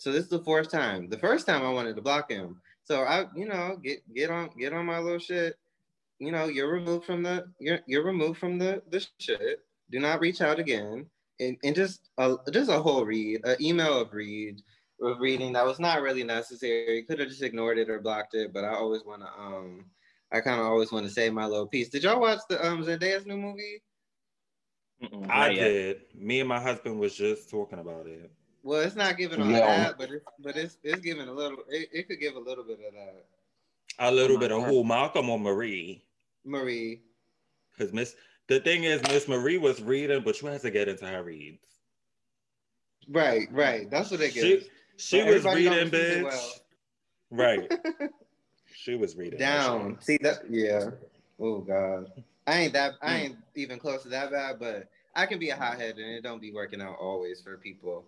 [0.00, 1.10] so this is the fourth time.
[1.10, 2.60] The first time i wanted to block him.
[2.84, 5.56] So i you know get get on get on my little shit
[6.20, 10.20] you know you're removed from the you're you're removed from the the shit do not
[10.20, 11.06] reach out again
[11.40, 14.60] and, and just a just a whole read an email of read
[15.02, 18.34] of reading that was not really necessary You could have just ignored it or blocked
[18.34, 19.86] it but i always want to um
[20.30, 22.84] i kind of always want to say my little piece did y'all watch the um
[22.84, 23.82] zendaya's new movie
[25.02, 25.60] Mm-mm, I yet.
[25.60, 25.96] did.
[26.14, 28.30] Me and my husband was just talking about it.
[28.62, 29.78] Well, it's not giving all Yeah.
[29.84, 31.58] that, but it's but it's it's giving a little.
[31.70, 33.24] It, it could give a little bit of that.
[33.98, 34.68] A little my bit of God.
[34.68, 36.04] who, Malcolm or Marie?
[36.44, 37.02] Marie,
[37.76, 38.14] Because Miss,
[38.48, 41.66] the thing is, Miss Marie was reading, but you had to get into her reads.
[43.08, 43.90] right, right.
[43.90, 44.66] That's what it She, gives.
[44.96, 46.60] She was reading, receive it bitch.
[47.30, 47.72] Right.
[48.74, 49.38] She was reading.
[49.38, 49.96] Down.
[50.00, 50.42] See that?
[50.50, 50.90] Yeah.
[51.38, 52.10] Oh God.
[52.46, 52.94] I ain't that.
[53.00, 53.20] I Mm.
[53.20, 56.40] ain't even close to that bad, but I can be a hothead, and it don't
[56.40, 58.04] be working out always for people.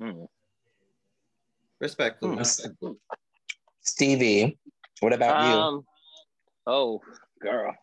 [0.00, 0.28] Mm.
[1.80, 2.36] Respectfully.
[2.36, 2.92] Hmm.
[3.80, 4.58] Stevie,
[5.00, 5.54] what about you?
[5.54, 5.84] Um,
[6.66, 7.02] oh,
[7.42, 7.74] girl.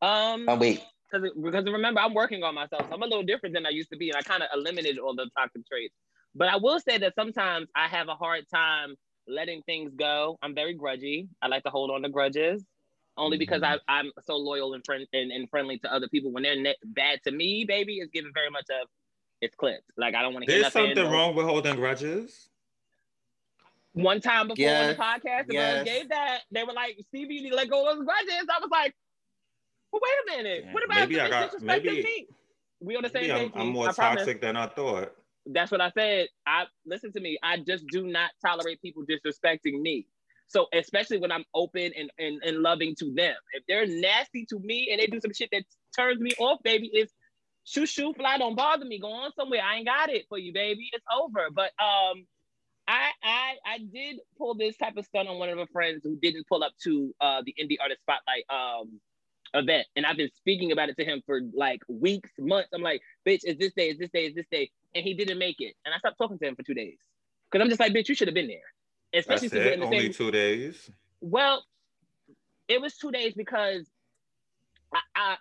[0.00, 0.46] Um.
[0.48, 2.86] Oh wait, because because remember I'm working on myself.
[2.88, 4.98] So I'm a little different than I used to be, and I kind of eliminated
[4.98, 5.94] all the toxic traits.
[6.34, 8.94] But I will say that sometimes I have a hard time
[9.28, 10.38] letting things go.
[10.42, 11.28] I'm very grudgy.
[11.42, 12.64] I like to hold on to grudges,
[13.16, 16.32] only because I, I'm so loyal and friend and, and friendly to other people.
[16.32, 18.88] When they're ne- bad to me, baby, it's given very much of
[19.40, 19.90] it's clipped.
[19.96, 22.48] Like I don't want to hear There's something wrong with holding grudges.
[23.94, 25.84] One time before on the podcast, the yes.
[25.84, 26.40] gave that.
[26.50, 28.46] They were like, Stevie, you need to let go of those grudges.
[28.50, 28.94] I was like,
[29.92, 30.62] well, wait a minute.
[30.66, 32.26] Yeah, What about maybe I got- disrespecting maybe- me?
[32.80, 33.52] We on the same Maybe page.
[33.54, 34.22] I'm, I'm more I promise.
[34.22, 35.12] toxic than I thought.
[35.46, 36.26] That's what I said.
[36.46, 37.38] I listen to me.
[37.42, 40.06] I just do not tolerate people disrespecting me.
[40.48, 43.36] So especially when I'm open and, and, and loving to them.
[43.52, 45.62] If they're nasty to me and they do some shit that
[45.96, 47.12] turns me off, baby, it's
[47.64, 48.98] shoo shoo fly, don't bother me.
[48.98, 49.62] Go on somewhere.
[49.62, 50.90] I ain't got it for you, baby.
[50.92, 51.50] It's over.
[51.52, 52.26] But um
[52.88, 56.16] I I I did pull this type of stunt on one of my friends who
[56.16, 59.00] didn't pull up to uh the indie artist spotlight um
[59.54, 59.86] event.
[59.96, 62.70] And I've been speaking about it to him for like weeks, months.
[62.72, 64.70] I'm like, bitch, is this day, is this day, is this day?
[64.94, 65.74] And he didn't make it.
[65.84, 66.96] And I stopped talking to him for two days.
[67.50, 68.58] Cause I'm just like, bitch, you should have been there.
[69.12, 69.72] Especially That's since it.
[69.74, 70.90] in the Only same two days.
[71.20, 71.64] well,
[72.68, 73.86] it was two days because
[74.94, 75.36] I, I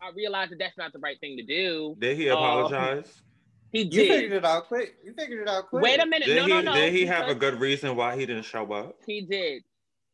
[0.00, 1.94] I realized that that's not the right thing to do.
[2.00, 2.68] Did he Uh,
[3.72, 3.92] apologize?
[3.92, 4.08] He You did.
[4.22, 4.96] figured it out quick.
[5.04, 5.82] You figured it out quick.
[5.82, 6.26] Wait a minute.
[6.26, 6.50] did no, he?
[6.50, 6.74] no, no.
[6.74, 8.96] did he have a good reason why he didn't show up?
[9.06, 9.62] He did.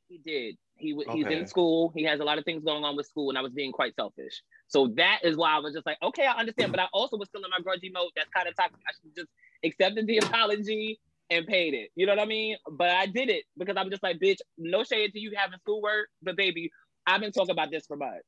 [0.09, 0.57] He did.
[0.77, 1.37] He w- he's Okay.
[1.39, 1.93] in school.
[1.95, 3.95] He has a lot of things going on with school, and I was being quite
[3.97, 4.43] selfish.
[4.69, 6.71] So that is why I was just like, okay, I understand.
[6.71, 8.11] But I also was still in my grudgy mode.
[8.17, 8.81] That's kind of toxic.
[8.89, 9.29] I should just
[9.65, 11.91] accepted the apology and paid it.
[11.97, 12.57] You know what I mean?
[12.71, 16.09] But I did it because I'm just like, bitch, no shade to you having schoolwork,
[16.23, 16.71] but baby,
[17.07, 18.25] I've been talking about this for months.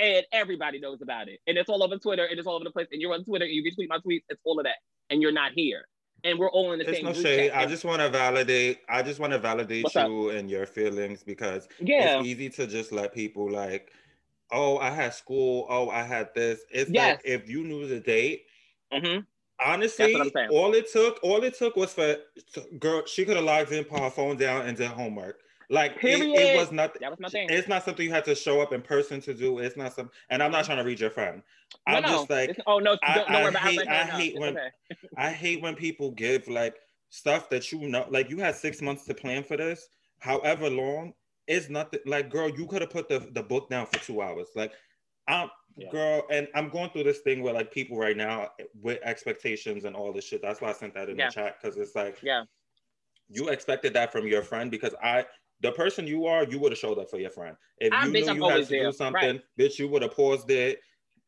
[0.00, 1.40] And everybody knows about it.
[1.46, 2.88] And it's all over Twitter and it's all over the place.
[2.92, 4.22] And you're on Twitter and you retweet my tweets.
[4.28, 4.76] It's all of that.
[5.10, 5.84] And you're not here.
[6.24, 7.52] And we're all in the It's same no shade.
[7.52, 8.80] I just want to validate.
[8.88, 10.08] I just want to validate What's up?
[10.08, 12.18] you and your feelings because yeah.
[12.18, 13.92] it's easy to just let people like,
[14.50, 15.66] oh, I had school.
[15.68, 16.60] Oh, I had this.
[16.70, 17.18] It's Yes.
[17.18, 18.46] like if you knew the date,
[18.92, 19.18] hmm
[19.64, 20.48] honestly, That's what I'm saying.
[20.50, 22.16] all it took, all it took was for
[22.78, 23.04] girl.
[23.06, 25.40] She could have logged in, put her phone down, and did homework.
[25.70, 26.98] Like it, it was not.
[27.00, 27.48] That was my thing.
[27.50, 29.58] It's not something you had to show up in person to do.
[29.58, 30.10] It's not some.
[30.30, 31.42] And I'm not trying to read your friend.
[31.86, 32.08] No, I'm no.
[32.08, 33.88] just like It's- oh no, I- don't, don't I worry about hate- it.
[33.88, 34.68] I No, hate it's when- okay.
[35.18, 36.76] I hate when people give like
[37.10, 39.88] stuff that you know, like you had six months to plan for this,
[40.20, 41.12] however long.
[41.46, 44.48] It's nothing like, girl, you could have put the, the book down for two hours.
[44.54, 44.72] Like,
[45.28, 45.88] I'm, Yeah.
[45.90, 48.50] girl, and I'm going through this thing where like people right now
[48.82, 50.42] with expectations and all this shit.
[50.42, 51.28] That's why I sent that in Yeah.
[51.28, 52.44] the chat because it's like, Yeah.
[53.30, 55.24] you expected that from your friend because I,
[55.60, 57.56] the person you are, you would have showed up for your friend.
[57.78, 58.84] If I'm- you bitch, knew I'm you had to there.
[58.84, 60.80] do something, bitch, you would have paused it.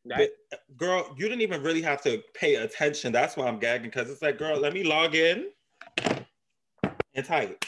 [0.05, 0.29] Right.
[0.49, 3.11] But, girl, you didn't even really have to pay attention.
[3.11, 5.49] That's why I'm gagging because it's like, girl, let me log in
[7.13, 7.63] and type.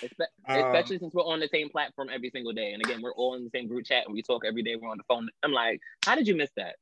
[0.48, 2.74] Um, Especially since we're on the same platform every single day.
[2.74, 4.76] And again, we're all in the same group chat and we talk every day.
[4.76, 5.30] We're on the phone.
[5.44, 6.76] I'm like, how did you miss that?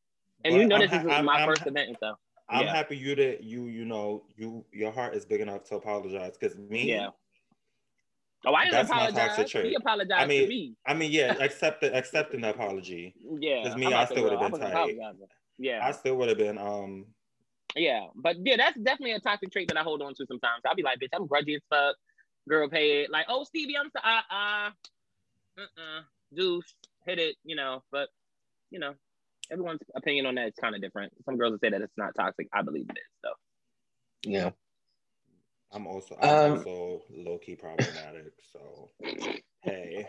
[0.46, 2.18] And you know I'm this ha- is I'm- my I'm 1st event and stuff.
[2.50, 2.76] I'm Yeah.
[2.76, 6.58] happy you that you you know you your heart is big enough to apologize because
[6.58, 6.84] me.
[6.90, 7.10] Yeah.
[8.46, 9.52] Oh, I didn't That's apologize.
[9.52, 10.76] He apologized I mean, to me.
[10.88, 13.14] I mean, yeah, accept the, accepting the apology.
[13.40, 14.98] Yeah, because me, I still would've been I tight.
[15.60, 15.86] Yeah.
[15.86, 17.06] I still would have been um
[17.76, 20.62] Yeah, but yeah, that's definitely a toxic trait that I hold on to sometimes.
[20.66, 21.96] I'll be like, bitch, I'm grudgy as fuck.
[22.50, 23.12] Girl, pay it.
[23.12, 24.70] Like, oh, Stevie, I'm so, uh, uh,
[25.60, 26.02] uh-uh,
[26.34, 26.74] deuce,
[27.06, 27.84] hit it, you know.
[27.92, 28.10] But,
[28.72, 28.96] you know,
[29.52, 31.14] everyone's opinion on that is kind of different.
[31.26, 32.48] Some girls will say that it's not toxic.
[32.52, 33.30] I believe it is, so.
[34.24, 34.50] Yeah.
[35.72, 38.34] I'm also I'm Um, also low key problematic.
[38.52, 38.92] So
[39.64, 40.08] hey,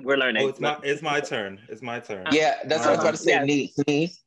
[0.00, 0.44] We're learning.
[0.44, 1.60] oh, it's my it's my turn.
[1.68, 2.26] It's my turn.
[2.32, 3.32] Yeah, that's what I was about to say.
[3.32, 3.46] Yes.
[3.46, 4.24] Niece, niece.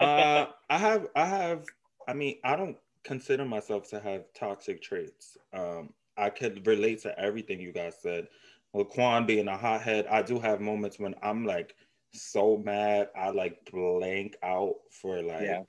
[0.00, 1.64] uh, I have, I have,
[2.08, 5.36] I mean, I don't consider myself to have toxic traits.
[5.52, 8.28] Um, I could relate to everything you guys said.
[8.72, 11.74] With Quan being a hothead, I do have moments when I'm like
[12.14, 15.62] so mad, I like blank out for like Yeah.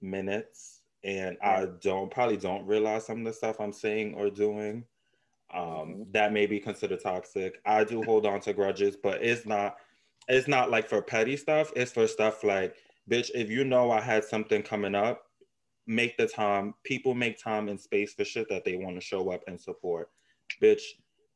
[0.00, 0.75] minutes,
[1.06, 4.84] and I don't probably don't realize some of the stuff I'm saying or doing.
[5.54, 7.60] Um, that may be considered toxic.
[7.64, 9.76] I do hold on to grudges, but it's not
[10.28, 11.72] it's not like for petty stuff.
[11.76, 12.74] It's for stuff like,
[13.08, 15.22] bitch, if you know I had something coming up,
[15.86, 16.74] make the time.
[16.82, 20.10] People make time and space for shit that they want to show up and support.
[20.60, 20.82] Bitch,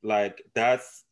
[0.02, 1.04] like that's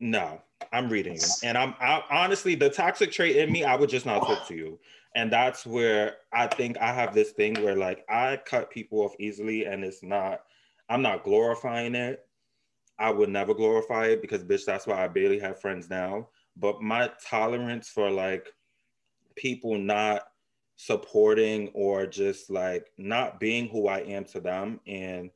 [0.00, 0.42] no,
[0.72, 3.64] I'm reading, and I'm I, honestly the toxic trait in me.
[3.64, 4.78] I would just not talk to you,
[5.14, 9.14] and that's where I think I have this thing where like I cut people off
[9.18, 10.40] easily, and it's not.
[10.88, 12.26] I'm not glorifying it.
[12.98, 16.28] I would never glorify it because bitch, that's why I barely have friends now.
[16.56, 18.48] But my tolerance for like
[19.34, 20.22] people not
[20.76, 25.30] supporting or just like not being who I am to them and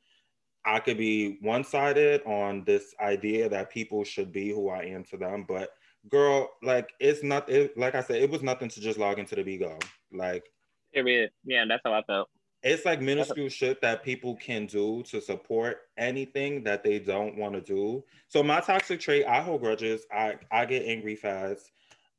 [0.64, 5.04] I could be one sided on this idea that people should be who I am
[5.04, 5.70] to them, but
[6.08, 7.48] girl, like it's not.
[7.48, 9.80] It, like I said, it was nothing to just log into the Bigo.
[10.12, 10.44] Like,
[10.92, 11.30] period.
[11.44, 12.28] Yeah, that's how I felt.
[12.62, 17.54] It's like minuscule shit that people can do to support anything that they don't want
[17.54, 18.04] to do.
[18.28, 20.04] So my toxic trait, I hold grudges.
[20.12, 21.70] I I get angry fast.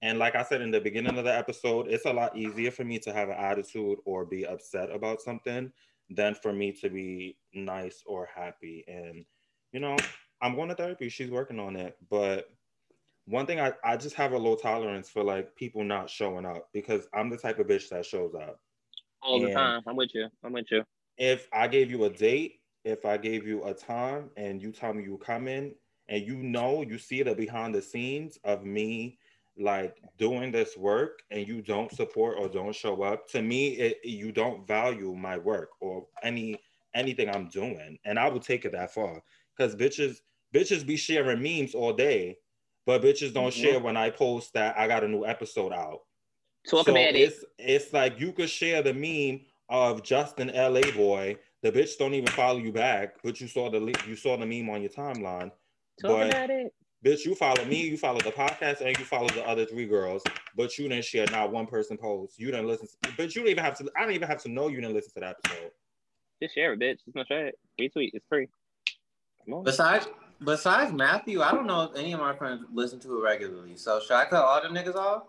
[0.04, 2.84] And like I said in the beginning of the episode, it's a lot easier for
[2.84, 5.72] me to have an attitude or be upset about something
[6.16, 8.84] than for me to be nice or happy.
[8.88, 9.26] And,
[9.72, 9.96] you know,
[10.42, 11.10] I'm going to therapy.
[11.10, 11.98] She's working on it.
[12.10, 12.50] But
[13.26, 16.70] one thing I, I just have a low tolerance for like people not showing up
[16.74, 18.60] because I'm the type of bitch that shows up.
[19.22, 19.82] All the time.
[19.88, 20.28] I'm with you.
[20.44, 20.84] I'm with you.
[21.18, 24.94] If I gave you a date, if I gave you a time and you tell
[24.94, 25.74] me you come in
[26.10, 29.20] and you know you see the behind the scenes of me
[29.62, 34.00] like doing this work and you don't support or don't show up to me it,
[34.04, 36.60] you don't value my work or any
[36.94, 37.98] anything i'm doing.
[38.06, 39.22] And i will take it that far.
[39.56, 40.18] Because bitches
[40.54, 42.38] bitches be sharing memes all day
[42.86, 43.62] but bitches don't mm-hmm.
[43.62, 46.00] share when i post that i got a new episode out.
[46.70, 51.38] Talk so about it's, it it's like you could share the meme of Justin LaBoy.
[51.64, 54.70] The bitch don't even follow you back but you saw the you saw the meme
[54.70, 55.52] on your timeline.
[56.02, 59.28] Talk but about it Bitch, you follow me, you follow the podcast, and you follow
[59.30, 60.22] the other three girls,
[60.56, 62.40] but you didn't share not one person post.
[62.40, 63.90] You didn't listen, to, but you don't even have to.
[63.98, 65.72] I don't even have to know you didn't listen to that episode.
[66.42, 67.00] Just share it, bitch.
[67.08, 67.60] It's no share it.
[67.80, 68.12] Retweet.
[68.14, 68.48] It's free.
[69.46, 69.64] Come on.
[69.64, 70.08] Besides,
[70.44, 73.78] besides Matthew, I don't know if any of my friends listen to it regularly.
[73.78, 75.24] So should I cut all the niggas off?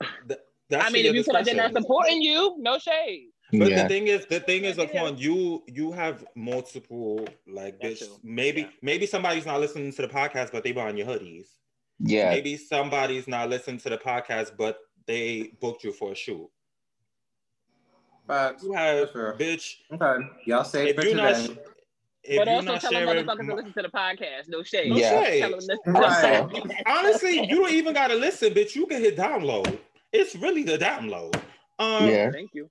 [0.00, 3.28] I mean, if you feel like they're not supporting you, no shade.
[3.52, 3.82] But yeah.
[3.82, 8.08] the thing is, the thing is, upon you, you have multiple like this.
[8.22, 8.68] Maybe, yeah.
[8.80, 11.48] maybe somebody's not listening to the podcast, but they buying your hoodies.
[11.98, 12.30] Yeah.
[12.30, 16.48] Maybe somebody's not listening to the podcast, but they booked you for a shoot.
[18.26, 19.36] But You have, sure.
[19.38, 19.74] bitch.
[19.92, 21.36] Okay, y'all say if you're not.
[22.24, 24.48] If but also tell sharing, motherfuckers to listen to the podcast.
[24.48, 24.90] No shade.
[24.90, 25.24] No yeah.
[25.24, 25.44] shade.
[25.86, 26.82] Right.
[26.86, 28.76] Honestly, you don't even gotta listen, bitch.
[28.76, 29.76] You can hit download.
[30.12, 31.34] It's really the download.
[31.80, 32.30] Um, yeah.
[32.30, 32.70] Thank you.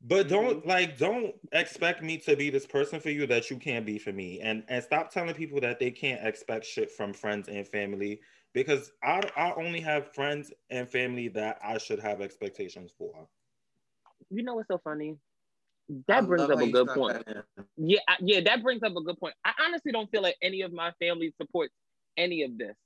[0.00, 0.68] But don't mm-hmm.
[0.68, 4.12] like don't expect me to be this person for you that you can't be for
[4.12, 4.40] me.
[4.40, 8.20] And and stop telling people that they can't expect shit from friends and family
[8.52, 13.26] because I I only have friends and family that I should have expectations for.
[14.30, 15.16] You know what's so funny?
[16.06, 17.26] That I brings up a good point.
[17.76, 19.34] Yeah, yeah, that brings up a good point.
[19.44, 21.72] I honestly don't feel like any of my family supports
[22.16, 22.76] any of this.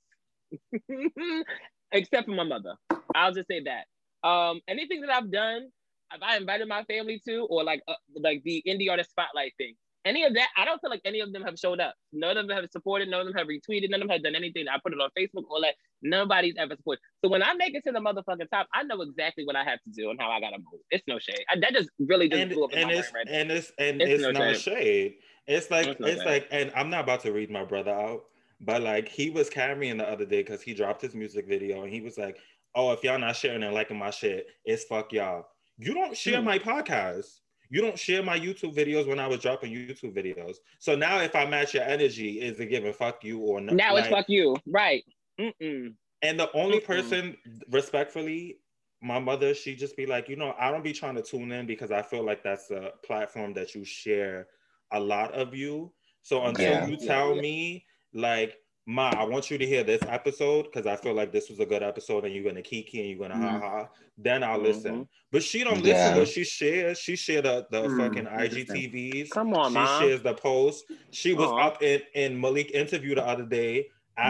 [1.91, 2.75] Except for my mother.
[3.13, 4.27] I'll just say that.
[4.27, 5.69] Um, anything that I've done
[6.13, 9.75] have I invited my family to, or like uh, like the indie artist spotlight thing?
[10.05, 11.95] Any of that, I don't feel like any of them have showed up.
[12.11, 13.07] None of them have supported.
[13.07, 13.89] None of them have retweeted.
[13.89, 14.67] None of them have done anything.
[14.67, 17.01] I put it on Facebook or like nobody's ever supported.
[17.23, 19.81] So when I make it to the motherfucking top, I know exactly what I have
[19.83, 20.81] to do and how I gotta move.
[20.91, 21.43] It's no shade.
[21.49, 23.71] I, that just really just and, blew up in and my it's, right and it's
[23.77, 24.59] and it's, it's no shade.
[24.59, 25.13] shade.
[25.47, 28.25] It's like it's, no it's like, and I'm not about to read my brother out,
[28.59, 31.91] but like he was carrying the other day because he dropped his music video and
[31.91, 32.39] he was like,
[32.75, 35.45] "Oh, if y'all not sharing and liking my shit, it's fuck y'all."
[35.77, 36.45] You don't share mm.
[36.45, 37.39] my podcast.
[37.69, 40.57] You don't share my YouTube videos when I was dropping YouTube videos.
[40.79, 43.75] So now, if I match your energy, is it giving fuck you or not?
[43.75, 45.03] Now like, it's fuck you, right?
[45.39, 45.93] Mm-mm.
[46.21, 46.85] And the only Mm-mm.
[46.85, 47.37] person,
[47.71, 48.59] respectfully,
[49.01, 51.65] my mother, she just be like, you know, I don't be trying to tune in
[51.65, 54.47] because I feel like that's a platform that you share
[54.91, 55.91] a lot of you.
[56.21, 56.85] So until yeah.
[56.85, 57.41] you tell yeah.
[57.41, 61.49] me, like, Ma, I want you to hear this episode because I feel like this
[61.49, 63.61] was a good episode and you're gonna kiki and you're gonna mm-hmm.
[63.61, 63.87] ha ha.
[64.17, 64.65] Then I'll mm-hmm.
[64.65, 65.07] listen.
[65.31, 65.93] But she don't yeah.
[65.93, 66.99] listen, but she shares.
[66.99, 67.97] She shared the, the mm-hmm.
[67.97, 69.29] fucking IGTVs.
[69.29, 70.01] Come on, She Mom.
[70.01, 70.85] shares the post.
[71.11, 71.65] She was Aww.
[71.65, 73.87] up in, in Malik interview the other day.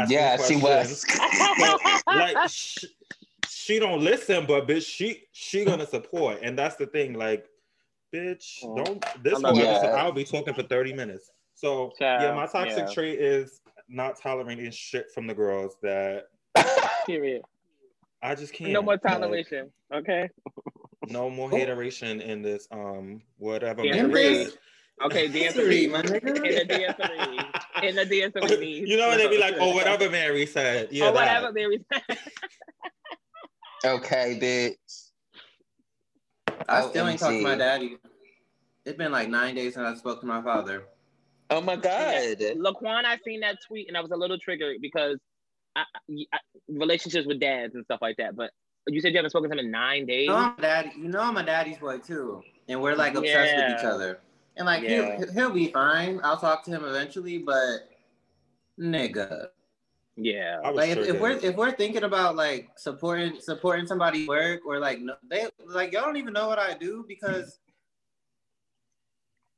[0.08, 0.48] yeah, questions.
[0.48, 1.06] she was.
[2.08, 2.88] like she,
[3.50, 6.40] she don't listen, but bitch, she she gonna support.
[6.44, 7.14] And that's the thing.
[7.14, 7.48] Like,
[8.14, 9.64] bitch, don't this whole yeah.
[9.64, 11.32] episode, I'll be talking for 30 minutes.
[11.56, 12.94] So Child, yeah, my toxic yeah.
[12.94, 16.26] trait is not tolerating shit from the girls that
[17.06, 17.44] period.
[18.22, 18.72] I just can't.
[18.72, 19.70] No more toleration.
[19.92, 20.30] Like, okay.
[21.08, 23.84] no more hateration in this um whatever.
[25.06, 26.36] Okay, dance three, my nigga.
[26.36, 27.88] In the dance three.
[27.90, 28.84] In the dance three.
[28.88, 30.90] You know what they be like, oh whatever Mary said.
[30.92, 31.08] Yeah.
[31.08, 32.18] Oh whatever Mary said.
[33.86, 35.10] okay, bitch.
[36.70, 37.98] I still ain't talked to my daddy.
[38.86, 40.84] It's been like nine days since I spoke to my father.
[41.54, 42.40] Oh my God.
[42.58, 45.20] Laquan, I seen that tweet and I was a little triggered because
[45.76, 45.84] I,
[46.34, 48.36] I, relationships with dads and stuff like that.
[48.36, 48.50] But
[48.88, 50.28] you said you haven't spoken to him in nine days.
[50.28, 53.56] You know, I'm daddy, you know I'm a daddy's boy too, and we're like obsessed
[53.56, 54.20] with each other.
[54.58, 55.18] And like Yeah.
[55.18, 56.20] he'll he'll be fine.
[56.24, 57.90] I'll talk to him eventually, but
[58.80, 59.48] nigga,
[60.16, 60.60] Yeah.
[60.74, 65.02] Like if, if we're if we're thinking about like supporting supporting somebody's work or like
[65.02, 67.60] no, they like y'all don't even know what I do because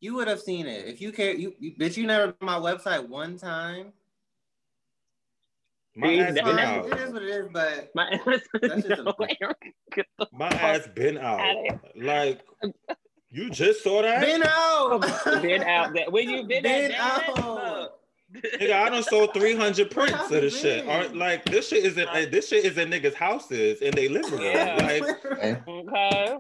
[0.06, 1.34] you would have seen it if you care.
[1.34, 3.92] You, you bitch, you never been on my website one time.
[5.96, 6.86] My ass been Fine, out.
[6.86, 8.20] it is what it is, but My
[8.62, 9.56] That's just no, a- Aaron,
[9.96, 11.40] get the My ass been out.
[11.96, 12.42] Like
[13.32, 14.22] you just saw that?
[14.22, 16.10] been out, been out there.
[16.12, 17.92] When you been, been at that, out.
[18.60, 20.86] Nigga, I done sold 300 prints of you this shit.
[20.86, 20.90] been?
[20.94, 23.94] All right, like this shit is in uh, this shit is in niggas' houses and
[23.94, 24.42] they live room.
[24.42, 24.76] Yeah.
[24.82, 25.26] Like
[25.68, 26.36] Okay.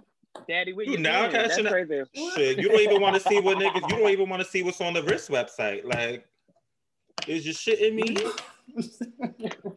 [0.47, 1.33] Daddy, what You you now doing?
[1.33, 2.03] That's catching up- crazy.
[2.35, 3.89] shit, you don't even want to see what niggas.
[3.89, 5.83] You don't even want to see what's on the wrist website.
[5.85, 6.25] Like,
[7.27, 8.15] is you shitting me,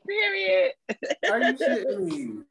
[0.06, 0.72] Period.
[1.30, 2.42] Are you shitting me?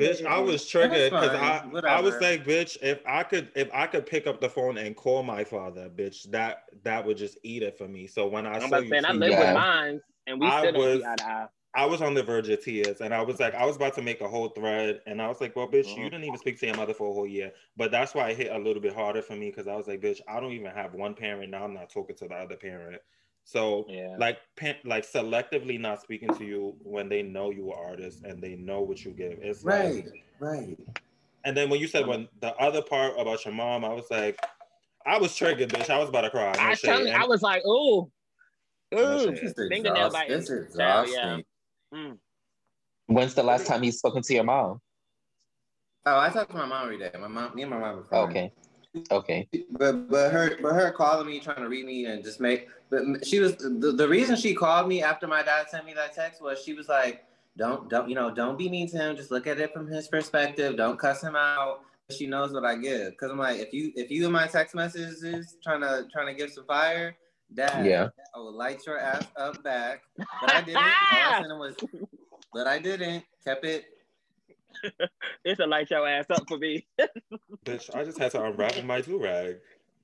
[0.00, 0.24] bitch?
[0.26, 2.20] I was triggered because I fine, I was whatever.
[2.20, 5.44] like, bitch, if I could if I could pick up the phone and call my
[5.44, 8.06] father, bitch, that that would just eat it for me.
[8.06, 9.38] So when I I'm saw you, say, I live Yeah.
[9.38, 11.46] with that, mine, and we I still don't was- see eye to eye.
[11.76, 14.02] I was on the verge of tears and I was like, I was about to
[14.02, 16.10] make a whole thread and I was like, well, bitch, you Mhm.
[16.12, 17.52] didn't even speak to your mother for a whole year.
[17.76, 20.00] But that's why it hit a little bit harder for me because I was like,
[20.00, 21.50] bitch, I don't even have one parent.
[21.50, 23.02] Now I'm not talking to the other parent.
[23.42, 24.14] So Yeah.
[24.18, 28.40] like pa- like selectively not speaking to you when they know you are artist and
[28.40, 29.38] they know what you give.
[29.42, 30.78] It's Right, like right.
[31.44, 34.38] and then when you said when the other part about your mom, I was like,
[35.04, 35.90] I was triggered, bitch.
[35.90, 36.54] I was about to cry.
[36.56, 36.86] I shade.
[36.88, 38.10] tell you, And- I was like, ooh,
[38.92, 39.42] No ooh, shit.
[39.42, 40.36] It's fingernail exhaust- biting.
[40.38, 40.62] It's Child,
[41.08, 41.14] exhausting.
[41.14, 41.38] yeah.
[41.94, 42.18] Mm.
[43.06, 44.80] When's the last time you've spoken to your mom?
[46.06, 47.10] Oh, I talk to my mom every day.
[47.18, 48.28] My mom, me and my mom are fine.
[48.28, 48.52] Okay.
[49.10, 49.48] Okay.
[49.70, 52.68] But but her but her calling me, trying to read me, and just make.
[52.90, 56.14] But she was the, the reason she called me after my dad sent me that
[56.14, 57.24] text was she was like,
[57.56, 59.16] don't don't you know don't be mean to him.
[59.16, 60.76] Just look at it from his perspective.
[60.76, 61.80] Don't cuss him out.
[62.10, 63.16] She knows what I give.
[63.16, 66.34] Cause I'm like, if you if you in my text messages trying to trying to
[66.34, 67.16] give some fire,
[67.52, 68.08] dad, Yeah.
[68.34, 70.02] I will light your ass up back.
[70.16, 70.76] But I didn't.
[70.76, 71.76] All I sent was,
[72.52, 73.24] but I didn't.
[73.44, 73.84] Kept it.
[75.44, 76.86] It's a light your ass up for me.
[77.64, 79.56] bitch, I just had to unravel my do rag.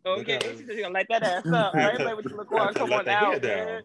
[0.07, 1.75] Okay, Because- she's gonna light that ass up.
[1.75, 2.59] I ain't play with you, LaCroix.
[2.67, 3.83] Had to Come on the out, down.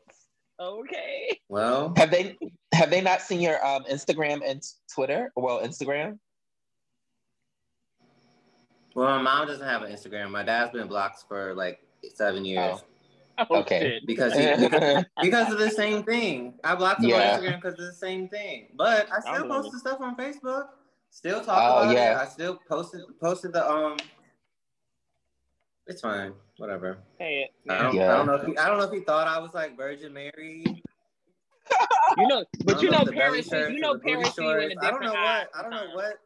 [0.59, 1.39] Okay.
[1.49, 2.37] Well, Have they
[2.73, 4.61] have they not seen your um Instagram and
[4.93, 5.31] Twitter?
[5.35, 6.19] Well, Instagram.
[8.93, 10.29] well, my mom doesn't have an Instagram.
[10.31, 11.79] My dad's been blocked for like
[12.13, 12.79] seven years.
[12.79, 12.81] Oh,
[13.51, 13.79] Okay.
[13.81, 14.07] shit.
[14.07, 16.53] because he, because, because of the same thing.
[16.63, 17.36] I blocked him Yeah.
[17.36, 18.69] on Instagram because of the same thing.
[18.75, 19.71] But I I still believe post it.
[19.73, 20.67] the stuff on Facebook.
[21.09, 22.19] Still talk Oh, about yeah.
[22.19, 22.23] it.
[22.23, 23.97] I still posted posted the um.
[25.88, 26.33] It's fine.
[26.57, 26.97] Whatever.
[27.19, 28.13] Hey, I don't, Yeah.
[28.13, 28.33] I don't know.
[28.36, 30.63] If he, I don't know if he thought I was like Virgin Mary.
[32.17, 34.36] you know, but you if know, the belly parents, see, you know, the booty parents
[34.36, 34.86] see you in a shorts.
[34.86, 35.49] I don't know what.
[35.53, 36.19] I don't know what.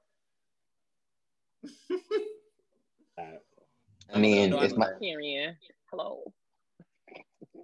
[4.14, 5.55] I mean, it's my I'm-
[5.91, 6.34] Hello.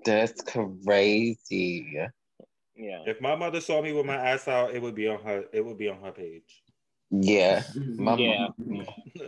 [0.06, 1.98] That's crazy.
[2.78, 3.00] Yeah.
[3.06, 5.46] If my mother saw me with my ass out, it would be on her.
[5.54, 6.64] It would be on her page.
[7.12, 7.64] Yeah.
[7.98, 8.48] My Yeah.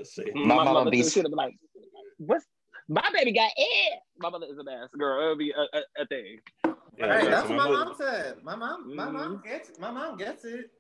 [0.04, 0.36] Shit.
[0.36, 1.56] My mama mother be- too, have been like,
[2.18, 2.46] "What's
[2.90, 5.22] my baby got it?" My mother is a ass girl.
[5.22, 6.40] It'll be a, a, a thing.
[6.98, 8.44] Yeah, Right, so that's what my mother- mom said.
[8.44, 9.14] My mom, my Mhm.
[9.14, 10.72] mom gets, my mom gets it.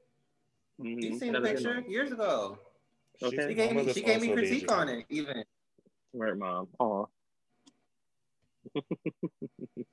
[0.82, 1.02] Mhm.
[1.04, 2.58] You seen the That's picture years ago.
[3.22, 3.36] Okay.
[3.36, 5.06] She my gave me, she gave me critique on it.
[5.10, 5.44] Even
[6.14, 6.68] Right, mom.
[6.80, 7.08] Oh,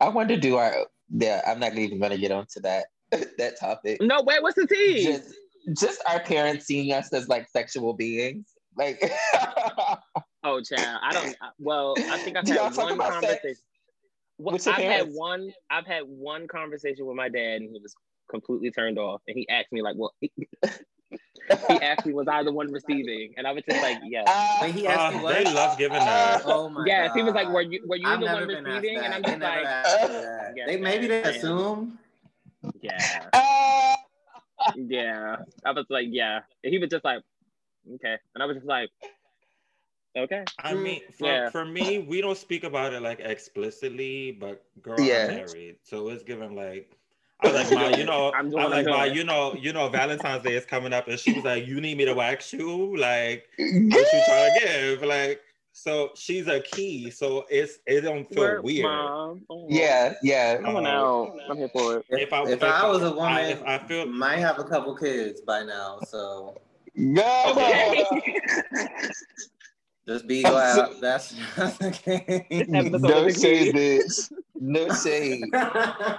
[0.00, 2.86] I want to do our yeah, I'm not even gonna get onto that
[3.38, 3.98] that topic.
[4.02, 4.42] no, wait.
[4.42, 5.04] What's the tea?
[5.04, 5.34] Just
[5.78, 8.46] just our parents seeing us as like sexual beings.
[8.76, 9.00] Like
[10.46, 11.00] Oh, child.
[11.02, 11.36] I don't.
[11.58, 13.56] Well, I think I've had one conversation.
[14.38, 15.52] Well, I've had one.
[15.70, 17.96] I've had one conversation with my dad, and he was
[18.30, 19.22] completely turned off.
[19.26, 20.14] And he asked me like, "Well,"
[21.48, 24.24] he, he asked me, "Was I the one receiving?" And I was just like, "Yes."
[24.28, 25.34] Ah, Wait, he asked Ah, me what?
[25.34, 26.42] they love giving that.
[26.44, 29.14] Oh my yes, he was like, "Were you were you I've the one receiving?" And
[29.14, 30.52] I'm just never like, asked me that.
[30.56, 31.28] Yeah, they maybe they yeah.
[31.28, 31.98] assume.
[32.82, 33.96] "Yeah, ah.
[34.76, 37.22] yeah." I was like, "Yeah." And he was just like,
[37.94, 38.90] "Okay," and I was just like,
[40.16, 41.50] "Okay." I mean, for, Yeah.
[41.50, 45.26] for me, we don't speak about it like explicitly, but girl, Yeah.
[45.28, 46.90] I'm married, so it's given like.
[47.40, 49.72] I was like, my, you know, I'm I'm, doing- I'm like, my, you know, you
[49.72, 52.52] know, Valentine's Day is coming up, and she was like, "You need me to wax
[52.52, 52.96] you?
[52.96, 55.02] Like, what you trying to give?
[55.02, 55.40] Like,
[55.72, 58.84] so she's a key, so it's it don't feel Word, weird.
[58.84, 59.42] Mom.
[59.50, 60.56] Oh, Yeah, yeah.
[60.56, 61.36] Come on Uh, out.
[61.50, 62.06] I'm here for it.
[62.08, 64.58] If, If I- if if I I- was a woman, if I feel- might have
[64.58, 65.98] a couple kids by now.
[66.08, 66.58] So
[66.94, 67.44] No.
[67.50, 68.04] Okay.
[70.08, 72.66] just be glad that's not the case.
[72.72, 74.32] episode no is a shade, bitch.
[74.58, 75.44] No shade.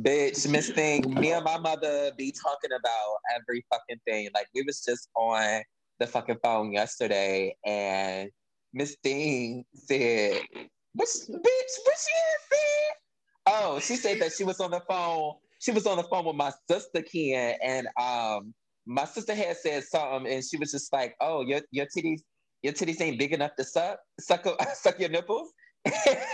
[0.00, 4.28] Bitch, Miss Thing, me and my mother be talking about every fucking thing.
[4.32, 5.62] Like we was just on
[5.98, 8.30] the fucking phone yesterday and
[8.72, 10.40] Miss Thing said,
[10.94, 12.14] what, bitch, what she
[12.48, 12.94] said?
[13.46, 15.34] Oh, she said that she was on the phone.
[15.58, 18.54] She was on the phone with my sister Ken, and um,
[18.86, 22.20] my sister had said something, and she was just like, "Oh, your your titties,
[22.62, 25.50] your titties ain't big enough to suck, suck, suck your nipples."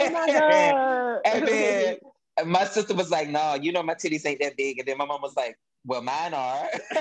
[0.00, 1.20] Oh my god!
[1.24, 1.96] and then
[2.44, 5.04] my sister was like, "No, you know my titties ain't that big," and then my
[5.04, 6.68] mom was like, "Well, mine are."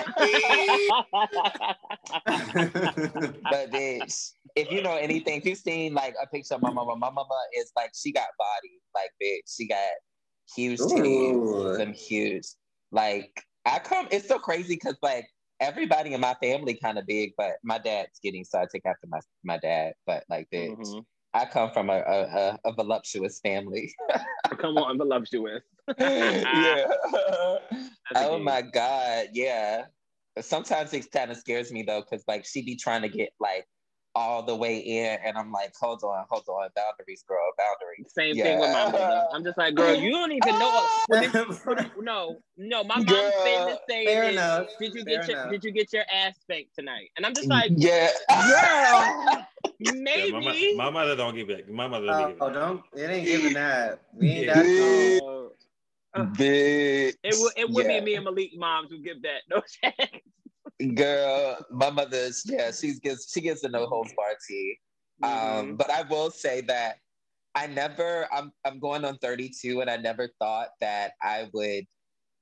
[3.49, 6.95] but bitch, if you know anything, if you've seen like a picture of my mama,
[6.95, 9.89] my mama is like she got body, like bitch, she got
[10.55, 11.77] huge titties, Ooh.
[11.77, 12.45] some huge.
[12.91, 15.27] Like I come, it's so crazy because like
[15.59, 19.07] everybody in my family kind of big, but my dad's getting so I take after
[19.07, 19.93] my my dad.
[20.05, 21.05] But like bitch, Mhm.
[21.33, 23.93] I come from a a, a, a voluptuous family.
[24.57, 25.63] Come on, voluptuous.
[25.99, 26.85] yeah.
[28.15, 29.85] Oh my god, yeah.
[30.39, 33.65] Sometimes it kind of scares me though, because like she be trying to get like
[34.15, 38.11] all the way in, and I'm like, hold on, hold on, boundaries, girl, boundaries.
[38.13, 39.25] Same thing with my mother.
[39.31, 40.87] I'm just like, girl, you don't even know.
[41.07, 45.03] What this, what no, no, my mom's Girl, famous saying fair is, enough, Did you
[45.03, 45.51] fair get your enough.
[45.51, 47.09] Did you get your ass spanked tonight?
[47.17, 49.43] And I'm just like, yeah, girl,
[49.79, 50.31] Yeah, maybe.
[50.31, 51.69] my, my mother don't give it.
[51.71, 52.53] My mother don't Oh, give oh, it.
[52.53, 54.01] don't it ain't giving that.
[54.13, 54.53] We ain't Yeah.
[54.53, 54.73] that Yeah.
[54.75, 55.49] strong.
[56.15, 57.15] Oh, bitch.
[57.23, 57.99] it would it would yeah.
[57.99, 59.41] be me and Malik moms who give that.
[59.49, 60.21] No check.
[60.95, 64.77] Girl, my mother's yeah, she gives she gives the no holds bar tea.
[65.23, 65.59] Mm-hmm.
[65.59, 66.97] Um, but I will say that
[67.55, 71.85] I never I'm I'm going on 32 and I never thought that I would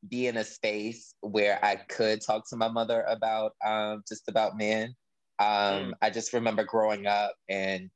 [0.10, 4.58] be in a space where I could talk to my mother about um just about
[4.58, 4.96] men.
[5.40, 5.94] Um Mm.
[6.02, 7.90] I just remember growing up and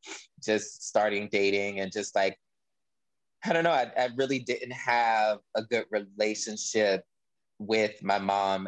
[0.44, 2.38] just starting dating and just like
[3.46, 7.04] I don't know, I, I really didn't have a good relationship
[7.60, 8.68] with my mom,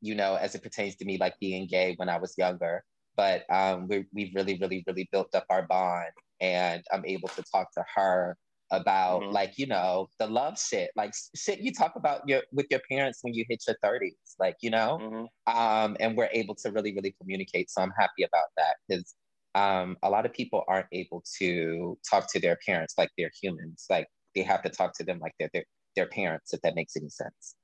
[0.00, 2.84] you know, as it pertains to me like being gay when I was younger
[3.16, 7.42] but um, we we really really really built up our bond, and I'm able to
[7.52, 8.36] talk to her
[8.72, 9.32] about Mhm.
[9.32, 13.18] like you know the love shit, like shit you talk about your with your parents
[13.22, 15.28] when you hit your 30s, like you know, Mhm.
[15.54, 17.70] um, and we're able to really really communicate.
[17.70, 19.14] So I'm happy about that because
[19.54, 23.86] um, a lot of people aren't able to talk to their parents like they're humans,
[23.90, 25.64] like they have to talk to them like they're their,
[25.96, 27.56] their parents, if that makes any sense.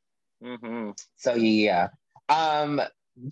[0.43, 0.91] Mm-hmm.
[1.17, 1.89] So yeah.
[2.29, 2.81] Um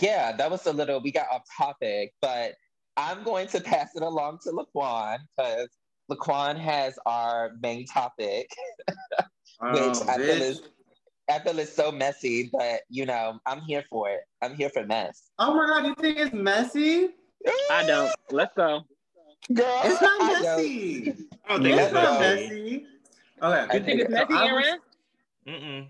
[0.00, 2.54] yeah, that was a little we got off topic, but
[2.96, 5.68] I'm going to pass it along to Laquan because
[6.10, 8.50] Laquan has our main topic,
[8.88, 8.96] which
[9.60, 10.62] Oh, I feel is
[11.30, 14.20] I feel is so messy, but you know, I'm here for it.
[14.42, 15.30] I'm here for mess.
[15.38, 17.08] Oh my god, you think it's messy?
[17.70, 18.12] I don't.
[18.30, 18.82] Let's go.
[19.52, 21.14] Girl, It's not I don't- messy.
[21.46, 22.48] I don't think it's It's not messy.
[22.48, 22.86] messy.
[23.42, 23.78] Okay.
[23.78, 24.78] You think it's messy, I Aaron?
[25.48, 25.88] Mm-mm.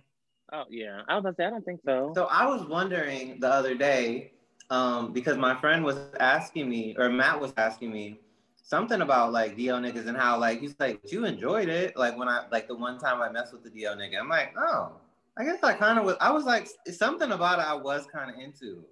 [0.53, 2.13] Oh yeah, I was gonna say I don't think so.
[2.15, 4.33] So I was wondering the other day,
[4.71, 8.21] um, because my friend was asking me, or Matt was asking me,
[8.57, 12.29] something about like DL niggas and how like he's like you enjoyed it, like when
[12.29, 14.19] I like the one time I messed with the DL nigga.
[14.19, 15.01] I'm like, oh,
[15.37, 16.17] I guess I kind of was.
[16.21, 18.85] I was like, something about it I was kind of into.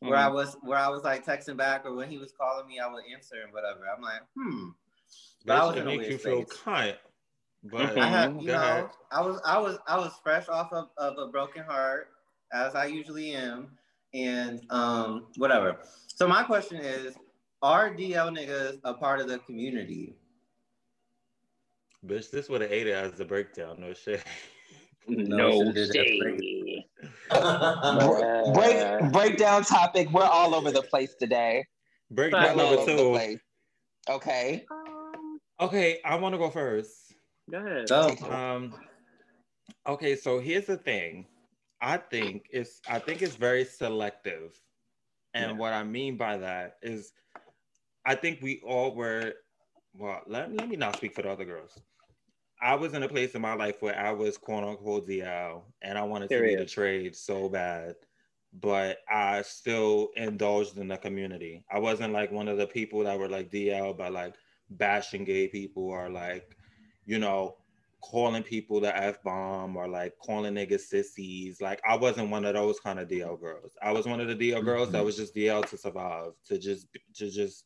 [0.00, 0.34] Where I Mhm.
[0.34, 3.04] was, where I was like texting back, or when he was calling me, I would
[3.12, 3.82] answer and whatever.
[3.94, 4.70] I'm like, hmm.
[5.46, 6.96] But I was Bitch, in it a makes you feel kind.
[7.64, 8.42] But I had, Mhm.
[8.42, 8.90] you know.
[9.10, 12.08] I was, I was, I was fresh off of, of a broken heart,
[12.52, 13.78] as I usually am,
[14.14, 15.78] and um, whatever.
[16.08, 17.14] So my question is,
[17.62, 20.16] are DL niggas a part of the community?
[22.04, 23.76] Bitch, this would have ate it as a breakdown.
[23.80, 24.24] No shit.
[25.08, 26.84] No, No should've did that shade.
[28.54, 30.08] Break breakdown topic.
[30.12, 31.64] We're all over the place today.
[32.08, 33.10] We're breakdown all number over the two.
[33.10, 33.40] place.
[34.08, 34.64] Okay.
[34.70, 37.01] Um, Okay, I want to go first.
[37.50, 37.86] Go ahead.
[37.86, 38.74] so, Um,
[39.86, 41.26] okay, so here's the thing.
[41.80, 44.60] I think it's I think it's very selective,
[45.34, 45.58] and Yeah.
[45.58, 47.12] what I mean by that is,
[48.04, 49.34] I think we all were.
[49.94, 51.82] Well, let, let me not speak for the other girls.
[52.60, 55.98] I was in a place in my life where I was quote unquote DL, and
[55.98, 57.96] I wanted to be the trade so bad,
[58.52, 61.64] but I still indulged in the community.
[61.70, 64.36] I wasn't like one of the people that were like DL, but like
[64.70, 66.56] bashing gay people or like,
[67.06, 67.56] you know,
[68.00, 71.60] calling people the F bomb or like calling niggas sissies.
[71.60, 73.76] Like I wasn't one of those kind of DL girls.
[73.80, 75.04] I was one of the DL girls that Mhm.
[75.04, 77.64] was just DL to survive, to just to just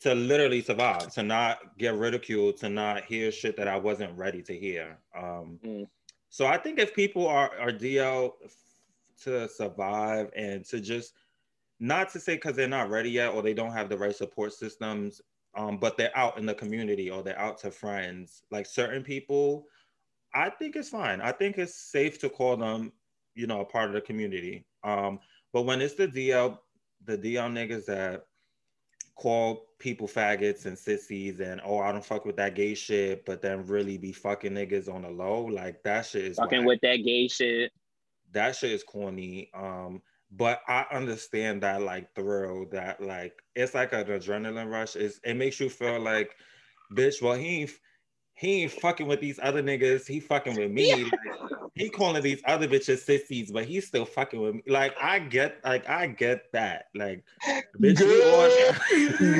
[0.00, 4.42] to literally survive, to not get ridiculed, to not hear shit that I wasn't ready
[4.42, 4.98] to hear.
[5.14, 5.88] Um, Mm.
[6.30, 8.34] So I think if people are are DL
[9.22, 11.14] to survive and to just
[11.80, 14.52] not to say because they're not ready yet or they don't have the right support
[14.52, 15.20] systems,
[15.58, 18.44] um, but they're out in the community or they're out to friends.
[18.50, 19.66] Like certain people
[20.34, 21.20] I think it's fine.
[21.22, 22.92] I think it's safe to call them,
[23.34, 24.66] you know, a part of the community.
[24.84, 25.20] Um,
[25.54, 26.58] but when it's the DL,
[27.06, 28.26] the DL niggas that
[29.16, 33.40] call people faggots and sissies and oh I don't fuck with that gay shit, but
[33.42, 36.66] then really be fucking niggas on the low, like that shit is Fucking whack.
[36.68, 37.72] with that gay shit.
[38.32, 39.50] that shit is corny.
[39.54, 44.96] Um, but I understand that like thrill that like it's like an adrenaline rush.
[44.96, 46.36] It's, it makes you feel like,
[46.92, 47.22] bitch.
[47.22, 47.70] Well, he ain't,
[48.34, 50.06] he ain't fucking with these other niggas.
[50.06, 51.04] He fucking with me.
[51.04, 51.14] Like,
[51.74, 54.62] he calling these other bitches sissies, but he's still fucking with me.
[54.66, 56.86] Like I get, like I get that.
[56.94, 57.24] Like,
[57.80, 58.50] bitch, we on.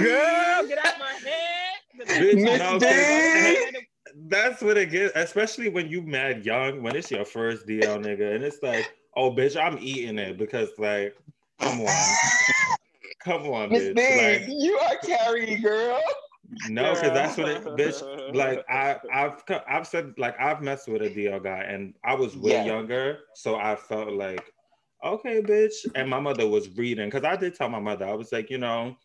[0.02, 1.74] Girl, get out my head.
[2.06, 3.32] Bitch, Miss no, 'cause
[3.72, 3.86] D.
[4.28, 8.34] That's what it gets, especially when you mad young, when it's your first DL nigga,
[8.34, 8.86] and it's like,
[9.18, 11.16] oh bitch, I'm eating it because like,
[11.60, 12.18] come on,
[13.20, 14.16] come on, bitch.
[14.16, 16.00] Like, you are carrying, girl.
[16.64, 18.34] no, because that's what it, bitch.
[18.34, 22.36] Like I, I've, I've said like I've messed with a DL guy, and I was
[22.36, 22.64] way Yeah.
[22.64, 24.52] younger, so I felt like,
[25.04, 25.74] okay, bitch.
[25.96, 28.58] And my mother was reading, because I did tell my mother, I was like, you
[28.58, 28.96] know,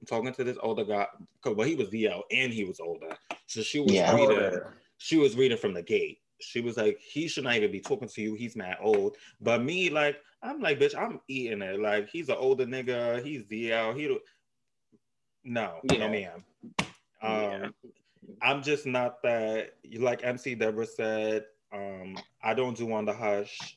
[0.00, 1.06] I'm talking to this older guy,
[1.42, 3.16] because well, he was DL and he was older,
[3.46, 4.14] so she was Yeah.
[4.14, 4.60] reading.
[4.98, 6.21] She was reading from the gate.
[6.42, 8.34] She was like, he should not even be talking to you.
[8.34, 9.16] He's mad old.
[9.40, 11.80] But me, like, I'm like, bitch, I'm eating it.
[11.80, 13.22] Like, he's an older nigga.
[13.24, 13.96] He's DL.
[13.96, 14.20] He, do-
[15.44, 15.98] no, Yeah.
[15.98, 16.44] no, ma'am.
[16.78, 16.82] Um,
[17.22, 17.68] Yeah.
[18.40, 19.74] I'm just not that.
[19.98, 23.76] Like MC Deborah said, um, I don't do on the hush.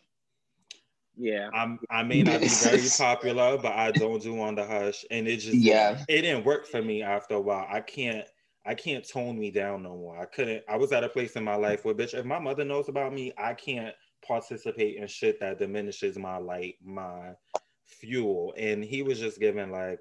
[1.18, 1.50] Yeah.
[1.54, 5.28] I'm I may not be very popular, but I don't do on the hush, and
[5.28, 6.04] it just Yeah.
[6.10, 7.66] it didn't work for me after a while.
[7.70, 8.26] I can't
[8.66, 10.18] I can't tone me down no more.
[10.20, 10.64] I couldn't.
[10.68, 13.14] I was at a place in my life where, bitch, if my mother knows about
[13.14, 13.94] me, I can't
[14.28, 17.36] participate in shit that diminishes my light, my
[17.86, 18.54] fuel.
[18.58, 20.00] And he was just giving like,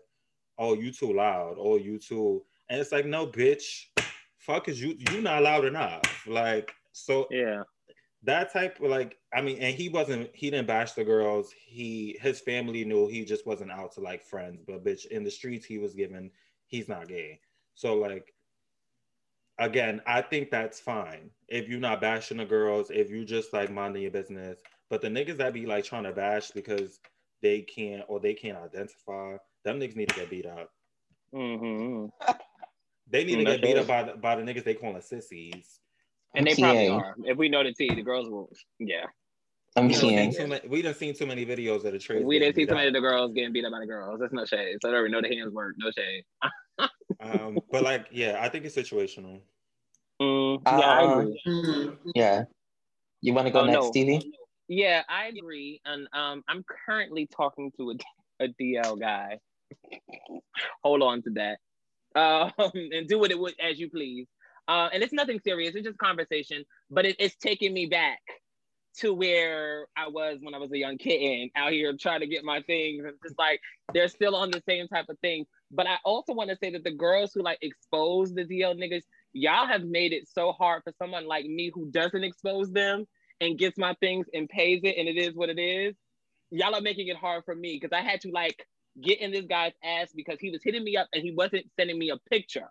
[0.58, 1.56] oh, you too loud.
[1.58, 2.44] Oh, you too.
[2.70, 3.86] And it's like, no, bitch.
[4.38, 6.26] Fuck is you you not loud enough.
[6.26, 7.62] Like, so Yeah.
[8.22, 12.18] that type of like i mean and he wasn't he didn't bash the girls he
[12.20, 15.66] his family knew he just wasn't out to like friends but bitch in the streets
[15.66, 16.30] he was given
[16.66, 17.40] he's not gay
[17.74, 18.33] so like
[19.58, 23.70] again i think that's fine if you're not bashing the girls if you just like
[23.70, 24.58] minding your business
[24.90, 27.00] but the niggas that be like trying to bash because
[27.42, 30.70] they can't or they can't identify them niggas need to get beat up
[31.32, 32.06] hmm
[33.10, 35.00] they need to Mm, get beat that's up by, the- by the niggas they calling
[35.00, 35.80] sissies
[36.34, 37.14] And they probably are.
[37.24, 38.50] If we know the T, the girls will.
[38.80, 39.06] Yeah.
[39.76, 40.36] I'm we done, seen Kian.
[40.36, 42.74] too many, we done seen too many videos of the trades we didn't see too
[42.74, 44.20] many of the girls getting beat up by the girls.
[44.20, 44.78] That's no shade.
[44.82, 45.74] So we know the hands work.
[45.78, 46.24] No shade.
[47.24, 49.40] Um, but like, yeah, I think it's situational.
[50.20, 51.90] Mm, yeah, I agree.
[52.14, 52.44] Yeah.
[53.20, 53.90] You want to go Oh, next, no.
[53.90, 54.32] Stevie?
[54.68, 55.80] Yeah, I agree.
[55.84, 59.38] And um, I'm currently talking to a, a DL guy.
[60.82, 61.58] Hold on to that.
[62.14, 64.26] Um, and do what it would as you please.
[64.68, 65.74] Uh, and it's nothing serious.
[65.74, 66.64] It's just conversation.
[66.90, 68.20] But it, it's taking me back
[68.98, 72.44] to where I was when I was a young kitten out here trying to get
[72.44, 73.04] my things.
[73.04, 73.60] And just like
[73.92, 75.46] they're still on the same type of thing.
[75.70, 79.02] But I also want to say that the girls who like expose the DL niggas,
[79.32, 83.06] y'all have made it so hard for someone like me who doesn't expose them
[83.40, 85.94] and gets my things and pays it and it is what it is.
[86.50, 88.64] Y'all are making it hard for me because I had to like
[89.02, 91.98] get in this guy's ass because he was hitting me up and he wasn't sending
[91.98, 92.68] me a picture.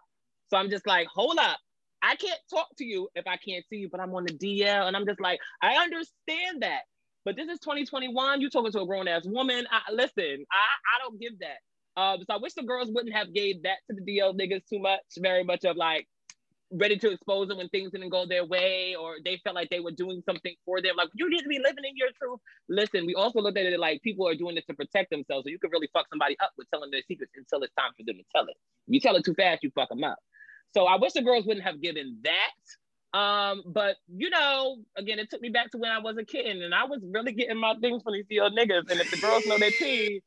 [0.50, 1.58] So I'm just like, hold up.
[2.02, 4.88] I can't talk to you if I can't see you, but I'm on the DL
[4.88, 6.82] and I'm just like, I understand that.
[7.26, 8.41] But this is 2021.
[8.41, 9.66] You talking to a grown ass woman.
[9.72, 11.58] I, listen, I, I don't give that.
[11.96, 14.80] Um, so I wish the girls wouldn't have gave that to the DL niggas too
[14.80, 15.02] much.
[15.18, 16.08] Very much of like
[16.74, 19.80] ready to expose them when things didn't go their way or they felt like they
[19.80, 20.96] were doing something for them.
[20.98, 22.39] Like you need to be living in your truth.
[22.68, 25.46] Listen, we also looked at it like people are doing this to protect themselves.
[25.46, 28.04] So you could really fuck somebody up with telling their secrets until it's time for
[28.06, 28.56] them to tell it.
[28.88, 30.18] If you tell it too fast, you fuck them up.
[30.74, 33.18] So I wish the girls wouldn't have given that.
[33.18, 36.58] Um, but you know, again, it took me back to when I was a kid
[36.58, 38.89] and I was really getting my things from these DL niggas.
[38.89, 40.22] And if the girls know their tea,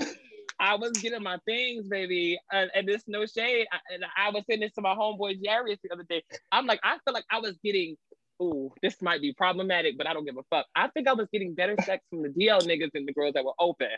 [0.60, 2.38] I was getting my things, baby.
[2.52, 3.66] And, and there's no shade.
[3.72, 6.22] I, and I was saying this to my homeboy Jarius the other day.
[6.52, 7.96] I'm like, I feel like I was getting,
[8.42, 10.66] ooh, this might be problematic, but I don't give a fuck.
[10.74, 13.44] I think I was getting better sex from the DL niggas than the girls that
[13.44, 13.88] were open.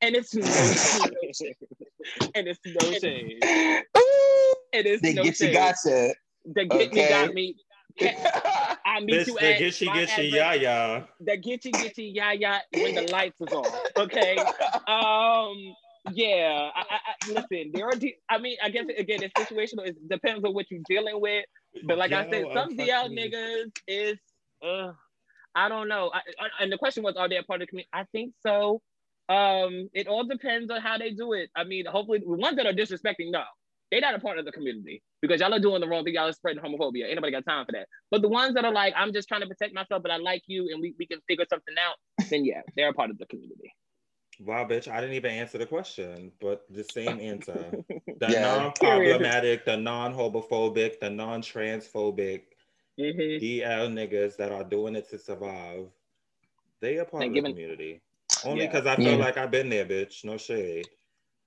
[0.00, 1.56] And it's no shade.
[2.34, 3.48] and it's no shade.
[3.98, 5.52] Ooh, It is they no get you shade.
[5.52, 6.14] gotcha.
[6.46, 7.08] The get me Okay.
[7.08, 7.56] got me.
[8.86, 10.32] I meet Bitch, you the at get you my get you address.
[10.36, 11.04] yeah yeah.
[11.20, 13.80] The get you get you yeah yeah when the lights is on.
[13.98, 14.44] Okay.
[14.88, 15.74] Um.
[16.12, 16.70] Yeah.
[16.74, 17.70] I, I, I listen.
[17.72, 17.92] There are.
[18.30, 19.86] I mean, I guess again, it's situational.
[19.86, 21.44] It depends on what you're dealing with.
[21.84, 24.18] But like I Yo, said, I'm some DL fucking- niggas is.
[24.62, 24.92] Uh,
[25.54, 26.10] I don't know.
[26.14, 27.88] I, I, and the question was, are they a part of the community?
[27.92, 28.80] I think so.
[29.28, 31.50] Um, it all depends on how they do it.
[31.56, 33.42] I mean, hopefully, the ones that are disrespecting, no.
[33.90, 36.14] they're not a part of the community because y'all are doing the wrong thing.
[36.14, 37.06] Y'all are spreading homophobia.
[37.06, 37.88] Ain't nobody got time for that.
[38.10, 40.42] But the ones that are like, I'm just trying to protect myself, but I like
[40.46, 41.96] you, and we, we can figure something out.
[42.30, 43.74] Then yeah, they're a part of the community.
[44.40, 47.72] Wow, bitch, I didn't even answer the question, but the same answer.
[48.18, 48.56] The Yeah.
[48.56, 52.42] non-problematic, the non-homophobic, the non-transphobic
[52.98, 53.40] Mhm.
[53.40, 55.86] DL niggas that are doing it to survive,
[56.80, 58.00] they are part They of giving- the community.
[58.44, 58.66] Only Yeah.
[58.72, 59.24] because I feel Yeah.
[59.24, 60.24] like I've been there, bitch.
[60.24, 60.88] No shade.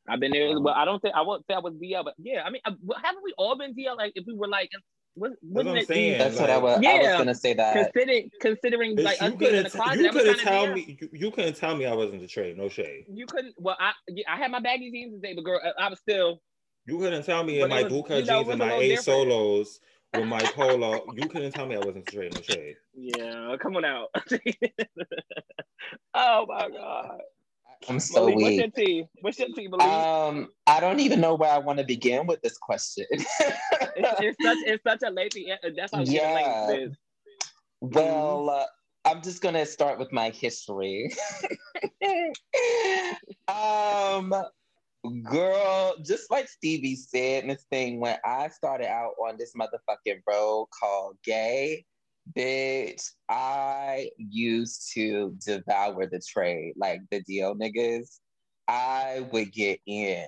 [0.08, 0.50] I've been there.
[0.56, 2.62] Um, well, I don't think I won't say I was DL, but yeah, I mean,
[2.66, 2.72] uh,
[3.04, 3.96] haven't we all been DL?
[3.98, 4.70] Like, if we were like,
[5.16, 6.18] what, what wouldn't I'm saying.
[6.18, 6.86] That's what I like- was.
[6.86, 7.74] I was gonna say that.
[7.94, 10.02] considering considering Bitch, like us you being in couldn't, the closet?
[10.02, 10.76] you couldn't tell there.
[10.76, 10.98] me.
[11.02, 12.58] You, you couldn't tell me I wasn't betrayed.
[12.58, 13.06] No shade.
[13.12, 13.56] You couldn't.
[13.58, 16.42] Well, I yeah, I had my baggy jeans today, but girl, I, I was still.
[16.88, 18.96] You couldn't tell me in my it was- Buka you know, jeans and my A
[18.98, 19.80] solos
[20.16, 21.06] with my polo.
[21.14, 22.34] You couldn't tell me I wasn't straight.
[22.34, 22.76] No shade.
[22.96, 24.08] Yeah, come on out.
[26.14, 27.20] oh my god.
[27.90, 28.76] I'm so Malik, what's your weak.
[28.76, 29.06] tea?
[29.22, 29.86] What's your tea, Malik?
[29.86, 33.06] Um, I don't even know where I want to begin with this question.
[33.12, 35.52] it's, it's such it's such a lengthy.
[35.76, 36.66] That's how Yeah.
[36.68, 36.98] length is.
[37.82, 38.66] Well, uh,
[39.06, 41.12] I'm just gonna start with my history.
[43.48, 44.34] um,
[45.24, 50.22] girl, just like Stevie said in this thing, when I started out on this motherfucking
[50.28, 51.86] road called gay,
[52.36, 58.20] bitch, I used to devour the trade, like the DL niggas.
[58.68, 60.28] I would get in,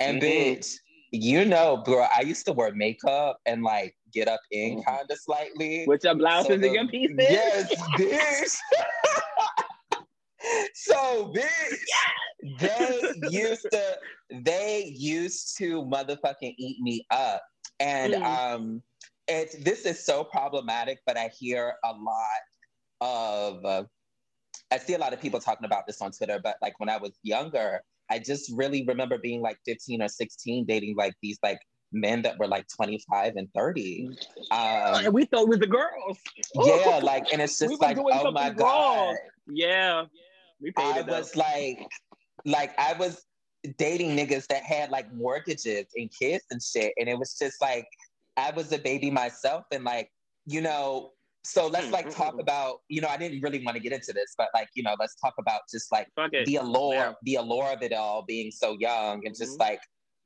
[0.00, 0.22] and Mhm.
[0.22, 0.74] bitch,
[1.12, 4.84] you know, bro, I used to wear makeup and like get up in Mhm.
[4.84, 5.86] kind of slightly.
[5.86, 7.16] With your blouses So and the- your pieces.
[7.18, 8.56] Yes, bitch.
[10.74, 13.98] so bitch, they used to
[14.30, 17.42] they used to motherfucking eat me up.
[17.78, 18.24] And Mm.
[18.24, 18.82] um
[19.30, 22.40] it's this is so problematic, but I hear a lot
[23.00, 23.84] of uh,
[24.70, 26.96] I see a lot of people talking about this on Twitter, but like when I
[26.96, 31.58] was younger, I just really remember being like 15 or 16 dating like these like
[31.92, 34.10] men that were like 25 and 30.
[34.50, 36.18] Um, and we thought it was the girls.
[36.54, 39.18] yeah, like, and it's just were like, oh my something god, wrong.
[39.48, 40.04] Yeah.
[40.60, 41.86] We paid I was like,
[42.44, 43.24] like I was
[43.78, 47.86] dating niggas that had like mortgages and kids and shit, and it was just like
[48.36, 50.10] I was a baby myself, and like
[50.46, 51.12] you know.
[51.42, 52.40] So let's Mm, like talk mm.
[52.40, 54.94] about, you know, I didn't really want to get into this, but like, you know,
[55.00, 56.06] let's talk about just like
[56.44, 57.12] the allure, Yeah.
[57.22, 59.60] the allure of it all being so young and just Mhm.
[59.60, 59.80] like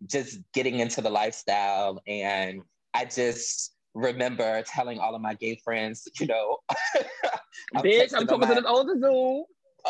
[0.06, 2.00] just getting into the lifestyle.
[2.08, 2.62] And
[2.94, 6.58] I just remember telling all of my gay friends, you know,
[7.76, 9.44] I'm Bitch, I'm talking to this older Zoom.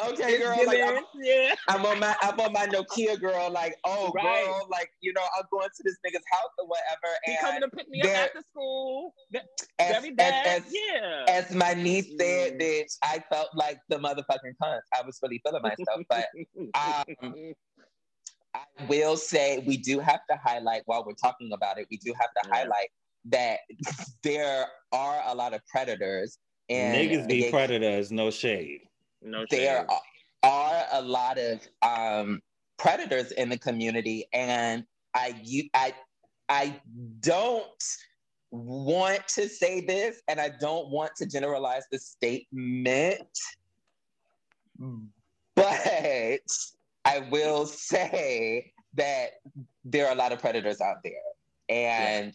[0.09, 1.55] Okay, girl, like I'm, yeah.
[1.69, 4.45] I'm on my I'm on my Nokia girl, like, oh Right.
[4.47, 7.17] girl, like, you know, I'm going to this nigga's house or whatever.
[7.25, 9.15] He coming to pick me up after school.
[9.79, 10.47] As, Very as, bad.
[10.47, 11.25] as, yeah.
[11.29, 12.61] as my niece said, Mm.
[12.61, 14.81] bitch, I felt like the motherfucking cunt.
[14.99, 16.03] I was really feeling myself.
[16.09, 16.27] But
[16.75, 17.55] um,
[18.55, 22.13] I will say we do have to highlight while we're talking about it, we do
[22.21, 22.57] have to Yeah.
[22.57, 22.89] highlight
[23.27, 23.59] that
[24.23, 26.39] there are a lot of predators
[26.69, 28.13] and Niggas be predators.
[28.13, 28.81] No shade.
[29.25, 30.01] No there are,
[30.43, 32.41] are a lot of um,
[32.79, 35.95] predators in the community, and I you I
[36.49, 36.81] I
[37.21, 37.65] don't
[38.51, 43.39] want to say this, and I don't want to generalize the statement,
[45.55, 46.41] but
[47.05, 49.31] I will say that
[49.85, 51.13] there are a lot of predators out there,
[51.69, 52.35] and.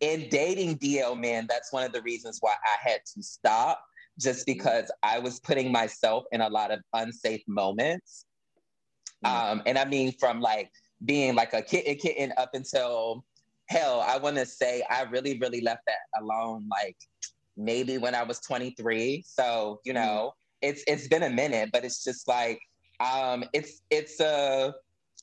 [0.00, 3.82] In dating DL men, that's one of the reasons why I had to stop
[4.18, 8.24] just because I was putting myself in a lot of unsafe moments.
[9.24, 10.70] Um, and I mean, from like
[11.04, 13.24] being like a kitten, kitten up until
[13.68, 16.66] hell, I want to say I really, really left that alone.
[16.70, 16.96] Like
[17.56, 19.24] maybe when I was 23.
[19.26, 22.60] So you know, it's it's been a minute, but it's just like
[23.00, 24.74] um, it's it's a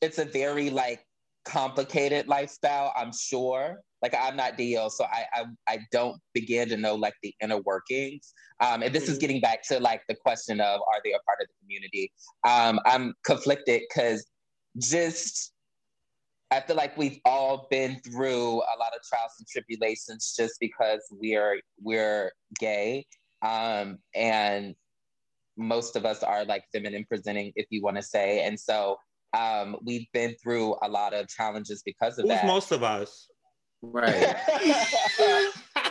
[0.01, 1.05] it's a very like
[1.45, 2.93] complicated lifestyle.
[2.95, 3.81] I'm sure.
[4.03, 7.59] Like I'm not DL, so I, I I don't begin to know like the inner
[7.59, 8.33] workings.
[8.59, 9.21] Um, and this is Mhm.
[9.21, 12.11] getting back to like the question of are they a part of the community?
[12.45, 14.25] Um, I'm conflicted because
[14.77, 15.53] just
[16.51, 21.01] I feel like we've all been through a lot of trials and tribulations just because
[21.09, 23.05] we're we're gay.
[23.41, 24.75] Um, and
[25.57, 28.43] most of us are like feminine presenting, if you want to say.
[28.43, 28.97] And so
[29.33, 32.45] um, we've been through a lot of challenges because of Who's that.
[32.47, 33.29] most of us?
[33.83, 34.35] Right.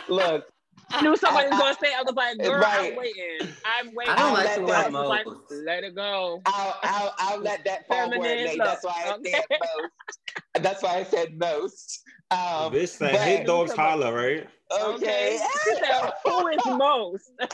[0.09, 0.45] Look,
[0.91, 1.93] I knew somebody was gonna say.
[1.93, 2.91] I was like, "Girl, Right.
[2.91, 3.53] I'm waiting.
[3.65, 5.39] I'm waiting." I don't like I to was wear like, most.
[5.51, 6.41] Let it go.
[6.47, 8.57] I'll, I'll, I'll let that fall where it may.
[8.57, 9.31] That's why I okay.
[9.31, 10.63] said most.
[10.63, 12.01] That's why I said most.
[12.31, 14.47] Um, Bitch said, but- hit dogs holler, right?
[14.71, 15.39] okay.
[15.63, 17.31] She said, "Who is most?"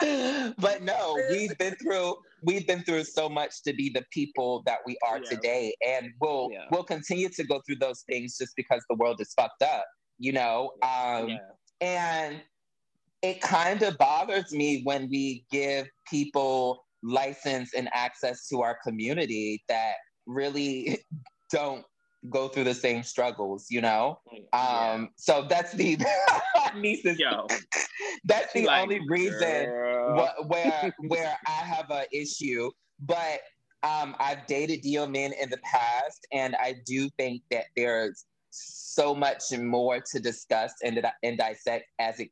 [0.58, 4.78] but no, we've been through we've been through so much to be the people that
[4.86, 5.30] we are Yeah.
[5.30, 6.66] today, and we'll Yeah.
[6.70, 9.84] we'll continue to go through those things just because the world is fucked up,
[10.18, 10.72] you know.
[10.82, 11.38] Um, yeah.
[11.80, 12.42] and
[13.22, 19.62] it kind of bothers me when we give people license and access to our community
[19.68, 19.94] that
[20.26, 20.98] really
[21.50, 21.84] don't
[22.28, 24.20] go through the same struggles, you know?
[24.52, 25.98] Um, so that's the
[26.76, 27.18] nieces.
[27.18, 27.46] Yo,
[28.24, 29.72] That's the like, only reason
[30.16, 32.70] wh- where where I have an issue.
[33.00, 33.40] But
[33.82, 39.14] um, I've dated DL men in the past, and I do think that there's so
[39.14, 42.28] much more to discuss and and dissect as it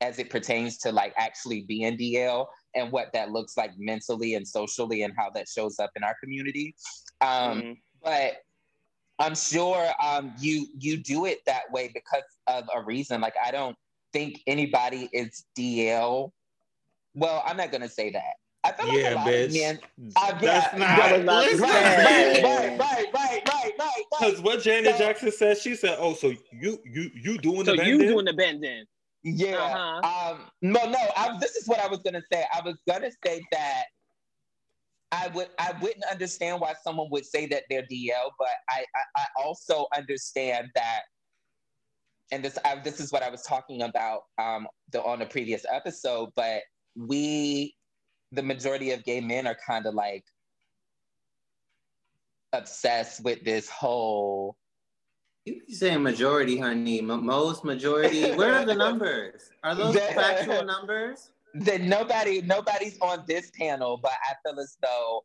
[0.00, 4.46] as it pertains to like actually being DL and what that looks like mentally and
[4.46, 6.74] socially and how that shows up in our community.
[7.20, 7.76] Um, Mhm.
[8.02, 8.32] but
[9.22, 13.20] I'm sure um, you you do it that way because of a reason.
[13.20, 13.76] Like I don't
[14.12, 16.32] think anybody is DL.
[17.14, 18.34] Well, I'm not gonna say that.
[18.64, 19.46] I feel like Yeah, a lot bitch.
[19.46, 19.80] of men.
[20.16, 20.98] Uh, yeah, That's not.
[20.98, 21.60] right, was not listen.
[21.62, 24.04] right, right, right, right, right, right, right.
[24.20, 27.64] Because what Janet So- Jackson said, she said, "Oh, so you you you doing the
[27.64, 28.08] So the you bending?
[28.08, 28.84] doing the bending?
[29.24, 29.56] Yeah.
[29.56, 30.30] Uh-huh.
[30.32, 30.40] Um.
[30.62, 30.84] No.
[30.88, 30.98] No.
[31.16, 32.44] I, this is what I was gonna say.
[32.52, 33.84] I was gonna say that
[35.12, 35.48] I would.
[35.58, 38.84] I wouldn't understand why someone would say that they're DL, but I.
[38.96, 41.02] I, I also understand that.
[42.32, 42.58] And this.
[42.64, 44.22] I, this is what I was talking about.
[44.38, 44.66] Um.
[44.90, 46.62] The on the previous episode, but
[46.96, 47.74] we,
[48.32, 50.24] the majority of gay men, are kind of like
[52.52, 54.56] obsessed with this whole
[55.44, 57.00] You be saying majority, honey.
[57.00, 58.32] M- most majority.
[58.32, 59.50] Where are the numbers?
[59.62, 61.30] Are those factual numbers?
[61.54, 65.22] That nobody nobody's on this panel, but I feel as though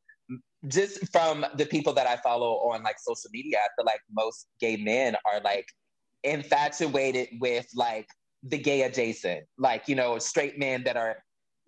[0.67, 4.47] just from the people that I follow on like social media, I feel like most
[4.59, 5.67] gay men are like
[6.23, 8.07] infatuated with like
[8.43, 11.17] the gay adjacent, like you know, straight men that are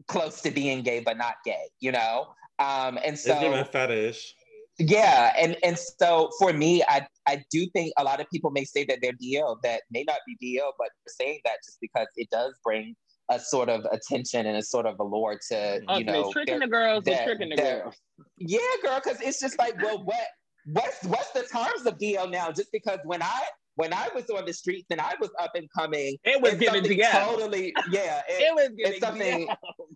[0.08, 2.28] close to being gay but not gay, you know.
[2.60, 4.36] Um, and It's so fetish.
[4.80, 8.66] yeah, and and so for me, I I do think a lot of people may
[8.66, 12.30] say that they're DL that may not be DL, but saying that just because it
[12.32, 12.96] does bring
[13.30, 16.68] a sort of attention and a sort of allure to Us you know tricking the
[16.68, 17.96] girls their- tricking the girls.
[18.38, 20.28] yeah, girl, because it's just like, well, what
[20.66, 22.52] what's what's the terms of DL now?
[22.52, 23.42] Just because when I
[23.76, 26.62] when I was on the streets and I was up and coming, It was it's
[26.62, 27.12] giving DL.
[27.12, 28.22] totally yeah.
[28.30, 29.48] It It, was giving something-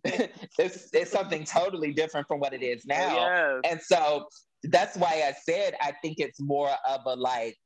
[0.59, 3.15] it's it's something totally different from what it is oh, now.
[3.15, 3.61] Yes.
[3.71, 4.25] And so
[4.63, 7.57] that's why I said I think it's more of a like,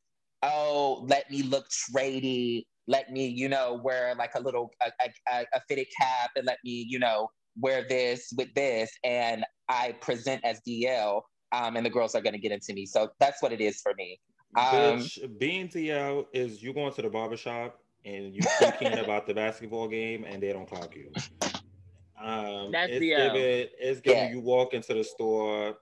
[0.44, 5.46] oh, let me look trady, let me, you know, wear like a little a, a,
[5.54, 7.30] a fitted cap and let me, you know,
[7.60, 11.22] wear this with this, and I present as DL,
[11.52, 12.86] um, and the girls are gonna get into me.
[12.86, 14.20] So that's what it is for me.
[14.58, 14.66] Um,
[15.00, 19.88] Bitch, being DL is you going to the barbershop and you speaking about the basketball
[19.88, 21.12] game and they don't clock you.
[22.20, 23.34] Um, That's it's DL.
[23.34, 24.30] giving, it's giving Yeah.
[24.32, 25.78] you walk into the store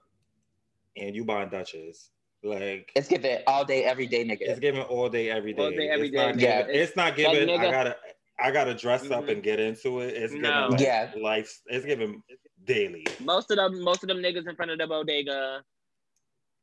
[0.96, 2.10] and you buying Dutchess.
[2.46, 4.38] Like It's giving all day, every day, nigga.
[4.42, 5.62] it's giving all day, every day.
[5.62, 6.38] All day, every it's day, Not nigga.
[6.38, 7.50] giving, It's- it's not that giving.
[7.50, 7.96] I gotta,
[8.38, 9.32] I gotta dress up Mhm.
[9.32, 10.14] and get into it.
[10.14, 10.68] It's giving No.
[10.70, 11.12] like Yeah.
[11.16, 11.60] life.
[11.66, 12.22] It's giving
[12.64, 15.64] daily most of them, most of them niggas in front of the bodega.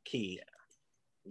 [0.05, 0.39] key.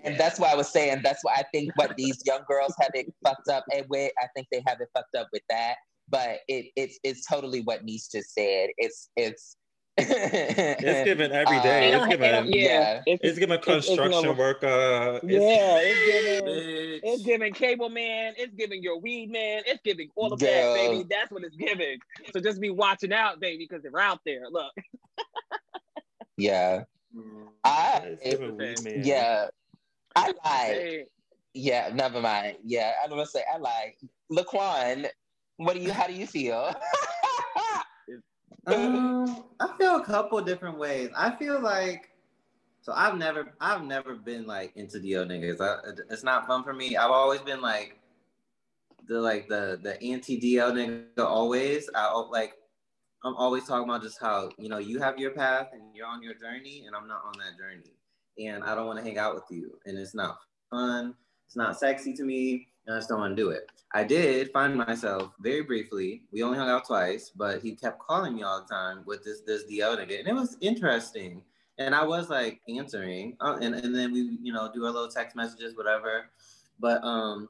[0.03, 2.91] And that's why I was saying that's why I think what these young girls have
[2.95, 5.77] it fucked up and with I think they have it fucked up with that.
[6.09, 8.71] But it it's it's totally what Niche just said.
[8.79, 9.57] It's it's
[9.99, 11.93] It's giving every day.
[11.93, 12.61] Uh, it's don't, they don't, giving.
[12.61, 13.03] yeah, yeah.
[13.07, 15.21] It's, It's giving it's- it's construction giving- worker.
[15.23, 17.01] It's, yeah, it's giving.
[17.05, 18.35] It's giving cable man.
[18.37, 19.63] It's giving your weed man.
[19.67, 20.49] It's giving all of Girl.
[20.49, 21.07] that, baby.
[21.09, 21.99] That's what it's giving.
[22.33, 24.43] So just be watching out, baby, because they're out there.
[24.51, 24.73] Look,
[26.37, 26.85] yeah.
[27.15, 27.49] Mm.
[27.65, 29.03] I It's giving weed man.
[29.05, 29.47] yeah.
[30.17, 31.09] I like
[31.55, 32.57] yeah, never mind.
[32.65, 33.99] Yeah, I was gonna say I like
[34.33, 35.07] Laquan.
[35.59, 36.75] What do you how do you feel?
[38.67, 41.11] Um, I feel a couple different ways.
[41.17, 42.11] I feel like
[42.83, 45.61] so I've never I've never been like into DL niggas.
[45.61, 46.97] I, it's not fun for me.
[46.97, 47.99] I've always been like
[49.09, 51.89] the like the the anti DL nigga always.
[51.95, 52.55] I like
[53.25, 56.23] I'm always talking about just how you know you have your path and you're on
[56.23, 57.93] your journey and I'm not on that journey
[58.39, 60.39] and I don't want to hang out with you and it's not
[60.71, 61.15] fun.
[61.47, 62.69] It's not sexy to me.
[62.89, 63.71] I just don't want to do it.
[63.95, 66.23] I did find myself very briefly.
[66.33, 69.43] We only hung out twice, but he kept calling me all the time with this
[69.43, 71.43] this nigga, and it was interesting.
[71.79, 75.09] And I was like answering, uh, and and then we you know do our little
[75.09, 76.31] text messages, whatever.
[76.81, 77.49] But um,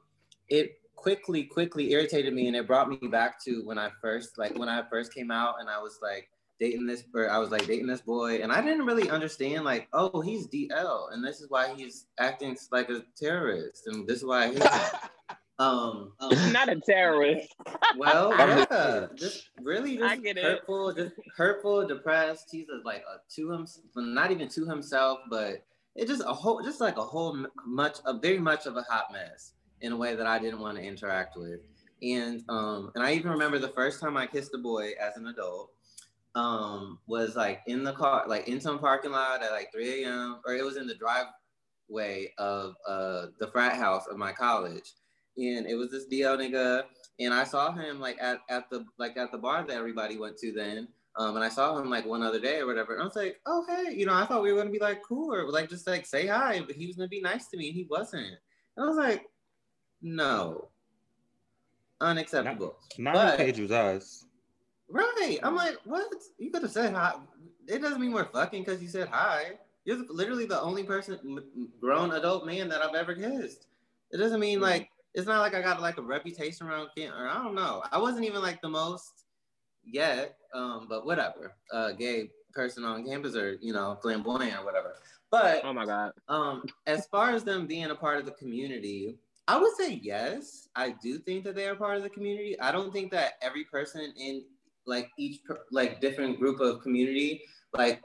[0.49, 4.57] it quickly quickly irritated me, and it brought me back to when I first like
[4.57, 6.29] when I first came out, and I was like
[6.59, 9.87] dating this or I was like dating this boy and I didn't really understand like
[9.93, 14.25] oh he's DL and this is why he's acting like a terrorist and this is
[14.25, 14.99] why I hate him.
[15.59, 16.13] Um,
[16.51, 17.53] not a terrorist.
[17.97, 20.43] well, yeah, just really I just get it.
[20.43, 22.49] hurtful, just hurtful, depressed.
[22.51, 25.63] He's a, like a to him, not even to himself, but
[25.95, 29.11] it just a whole, just like a whole much, a very much of a hot
[29.11, 31.59] mess in a way that I didn't want to interact with.
[32.01, 35.27] And um, and I even remember the first time I kissed a boy as an
[35.27, 35.69] adult
[36.35, 40.39] um was like in the car, like in some parking lot at like 3 a.m.
[40.45, 44.93] or it was in the driveway of uh the frat house of my college.
[45.37, 46.83] And it was this DL nigga.
[47.19, 50.37] And I saw him like at, at the like at the bar that everybody went
[50.37, 50.87] to then.
[51.15, 52.93] Um, and I saw him like one other day or whatever.
[52.93, 55.03] And I was like, oh hey, you know, I thought we were gonna be like
[55.03, 57.67] cool or like just like say hi, but he was gonna be nice to me
[57.67, 58.25] and he wasn't.
[58.75, 59.25] And I was like,
[60.01, 60.69] no.
[62.01, 62.75] Unacceptable.
[62.97, 64.25] Not But- on page was us.
[64.93, 65.39] Right.
[65.41, 66.05] I'm like, what?
[66.37, 67.13] You could have said hi.
[67.67, 69.53] It doesn't mean we're fucking because you said hi.
[69.85, 71.41] You're literally the only person,
[71.81, 73.65] grown adult man that I've ever kissed.
[74.11, 77.43] It doesn't mean like it's not like I got like a reputation around or I
[77.43, 77.83] don't know.
[77.91, 79.25] I wasn't even like the most
[79.83, 81.55] yet, um, but whatever.
[81.71, 84.93] Uh, gay person on campus or you know flamboyant or whatever.
[85.31, 86.11] But Oh my god.
[86.27, 89.17] um, as far as them being a part of the community,
[89.47, 90.69] I would say yes.
[90.75, 92.59] I do think that they are part of the community.
[92.59, 94.43] I don't think that every person in
[94.85, 97.41] like each like different group of community
[97.75, 98.01] like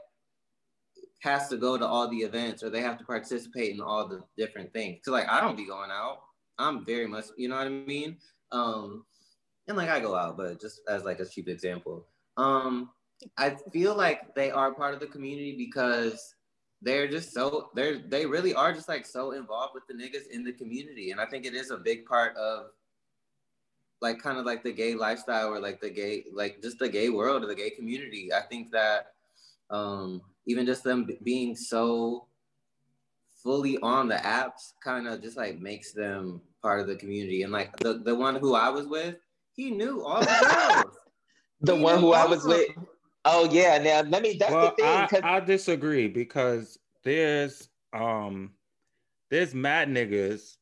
[1.21, 4.21] has to go to all the events or they have to participate in all the
[4.37, 4.99] different things.
[5.03, 6.19] So like I don't be going out.
[6.57, 8.17] I'm very much, you know what I mean?
[8.51, 9.05] Um
[9.67, 12.07] and like I go out, but just as like a cheap example.
[12.37, 12.89] Um
[13.37, 16.35] I feel like they are part of the community because
[16.81, 20.43] they're just so they're they really are just like so involved with the niggas in
[20.45, 21.11] the community.
[21.11, 22.67] And I think it is a big part of
[24.01, 27.09] like kind of like the gay lifestyle or like the gay like just the gay
[27.09, 28.31] world or the gay community.
[28.33, 29.13] I think that
[29.69, 32.27] um even just them b- being so
[33.43, 37.43] fully on the apps kind of just like makes them part of the community.
[37.43, 39.15] And like the, the one who I was with,
[39.55, 40.95] he knew all the girls.
[41.61, 42.69] The He one who I was with.
[43.25, 44.37] Oh yeah, now let me.
[44.39, 44.85] That's well, the thing.
[44.85, 48.53] I, 'cause- I disagree because there's um
[49.29, 50.55] there's mad niggas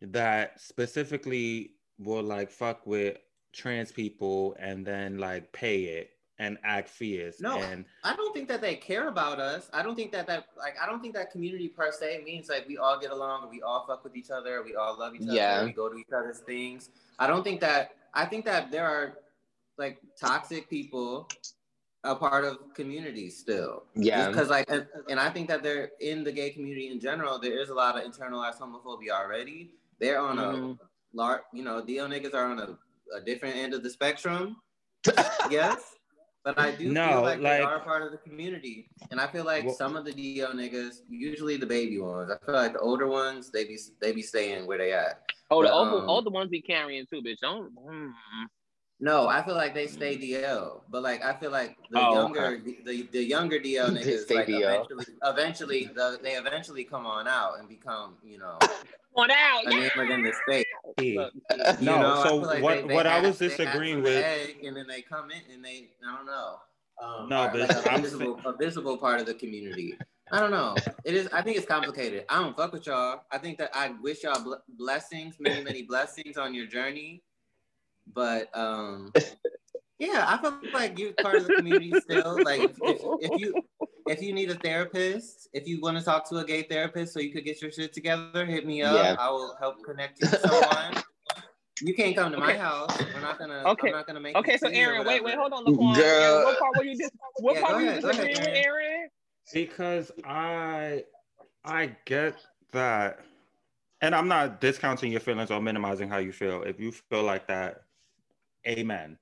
[0.00, 3.18] that specifically will like fuck with
[3.52, 7.58] trans people and then like pay it and act fierce No.
[7.58, 9.70] and I don't think that they care about us.
[9.72, 12.66] I don't think that that like I don't think that community per se means like
[12.66, 15.22] we all get along or we all fuck with each other, we all love each
[15.22, 15.62] other, Yeah.
[15.62, 16.90] or we go to each other's things.
[17.20, 19.18] I don't think that I think that there are
[19.78, 21.28] like toxic people
[22.02, 23.84] a part of communities still.
[23.94, 27.38] yeah, Because like and, and I think that they're in the gay community in general,
[27.38, 29.70] there is a lot of internalized homophobia already.
[30.00, 30.72] They're on Mhm.
[30.80, 30.84] a
[31.14, 32.76] large, you know, DL niggas are on a,
[33.16, 34.56] a different end of the spectrum.
[35.50, 35.94] yes.
[36.44, 38.90] But I do No, feel like, they are part of the community.
[39.10, 42.44] And I feel like Well- some of the DL niggas, usually the baby ones, I
[42.44, 45.22] feel like the older ones, they be they be staying where they at.
[45.50, 47.38] Oh, the But, all, um, all the ones be carrying too, bitch.
[47.40, 47.74] Don't.
[47.76, 48.12] mm.
[49.00, 52.60] No, I feel like they stay DL, but like I feel like the Oh, younger
[52.84, 54.60] the, the younger DL niggas like DL.
[54.62, 58.58] eventually eventually the, they eventually come on out and become you know
[59.16, 59.66] On out.
[59.66, 60.66] a name within the state.
[60.98, 64.24] he- Look, You No, know, so like what- they- they what I was disagreeing with-
[64.64, 66.58] and then they come in and they I don't know.
[67.02, 69.98] Um, no, but like a, I'm visible, a visible part of the community.
[70.30, 70.76] I don't know.
[71.04, 71.28] It is.
[71.32, 72.24] I think it's complicated.
[72.28, 73.22] I don't fuck with y'all.
[73.32, 77.22] I think that I wish y'all bl- blessings, many, many blessings on your journey.
[78.12, 79.12] But um,
[79.98, 82.40] yeah, I feel like you're part of the community still.
[82.44, 83.62] Like if, if, if you
[84.06, 87.20] if you need a therapist, if you want to talk to a gay therapist so
[87.20, 88.94] you could get your shit together, hit me up.
[88.94, 89.16] Yeah.
[89.18, 91.02] I will help connect you to someone.
[91.82, 92.96] You can't come to my house.
[93.12, 93.62] We're not gonna.
[93.66, 93.88] Okay.
[93.88, 94.36] I'm not gonna make.
[94.36, 95.96] Okay, so Aaron, wait, wait, hold on, Laquan.
[95.96, 96.04] Girl.
[96.04, 98.52] Aaron, what part were you dis- What Yeah, part go were you ahead, ahead, disagreeing
[98.52, 99.08] with, Aaron?
[99.52, 101.04] because I
[101.64, 102.36] I get
[102.72, 103.20] that
[104.00, 106.62] and I'm not discounting your feelings or minimizing how you feel.
[106.62, 107.82] If you feel like that,
[108.66, 109.18] amen.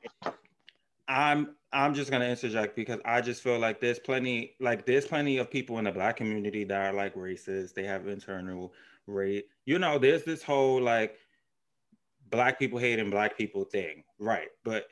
[1.09, 5.39] I'm I'm just gonna interject because I just feel like there's plenty like there's plenty
[5.39, 7.75] of people in the black community that are like racist.
[7.75, 8.73] They have internal
[9.07, 9.47] rate.
[9.65, 11.17] You know, there's this whole like
[12.31, 14.49] black people hating black people thing, right?
[14.65, 14.89] But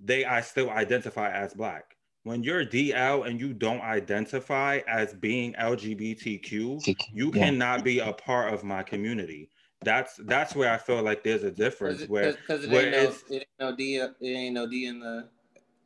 [0.00, 1.96] they I still identify as black.
[2.24, 7.44] When you're DL and you don't identify as being LGBTQ, you Yeah.
[7.44, 9.50] cannot be a part of my community.
[9.82, 12.06] That's that's where I feel like there's a difference.
[12.06, 13.96] Where because it, where ain't no, it's- it ain't no D.
[13.96, 15.28] It ain't no D in the.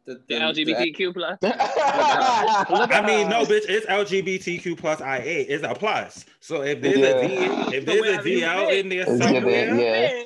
[0.07, 1.39] The, The LGBTQ plus.
[1.43, 5.47] I mean, no, bitch, it's LGBTQ plus IA.
[5.49, 6.27] It's a plus.
[6.41, 7.07] So if there's Yeah.
[7.07, 7.27] a
[7.71, 10.23] D, if there's a DL in there somewhere, yeah.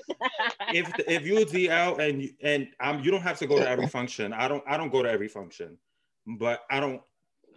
[0.74, 3.86] if if you DL and you- and um, you don't have to go to every
[3.86, 4.32] function.
[4.32, 5.78] I don't I don't go to every function,
[6.26, 7.00] but I don't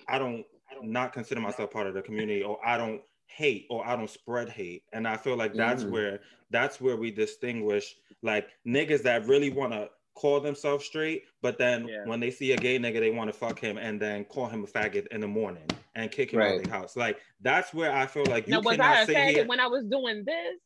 [0.08, 0.46] I don't
[0.84, 3.02] not consider myself part of the community or I don't
[3.36, 4.84] hate or I don't spread hate.
[4.94, 5.92] And I feel like that's Mhm.
[5.92, 6.20] where
[6.50, 11.88] that's where we distinguish like niggas that really want to call themselves straight, but then
[11.88, 12.06] Yeah.
[12.06, 14.64] when they see a gay nigga, they want to fuck him and then call him
[14.64, 15.66] a faggot in the morning
[15.96, 16.96] and kick him out of the house.
[16.98, 19.46] Like that's where I feel like you now, was cannot I a sit faggot here.
[19.46, 20.58] when I was doing this?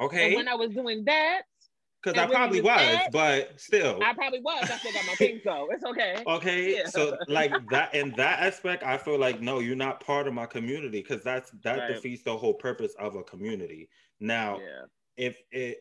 [0.00, 1.42] And Okay, when I was doing that,
[2.02, 4.00] because I probably was, said- but still.
[4.02, 4.70] I probably was.
[4.70, 5.68] I still got my things though.
[5.70, 6.22] It's okay.
[6.26, 6.86] Okay, Yeah.
[6.88, 10.46] so like that in that aspect, I feel like no, you're not part of my
[10.46, 11.94] community because that's that Right.
[11.94, 13.88] defeats the whole purpose of a community.
[14.20, 14.84] Now, Yeah.
[15.16, 15.78] if it,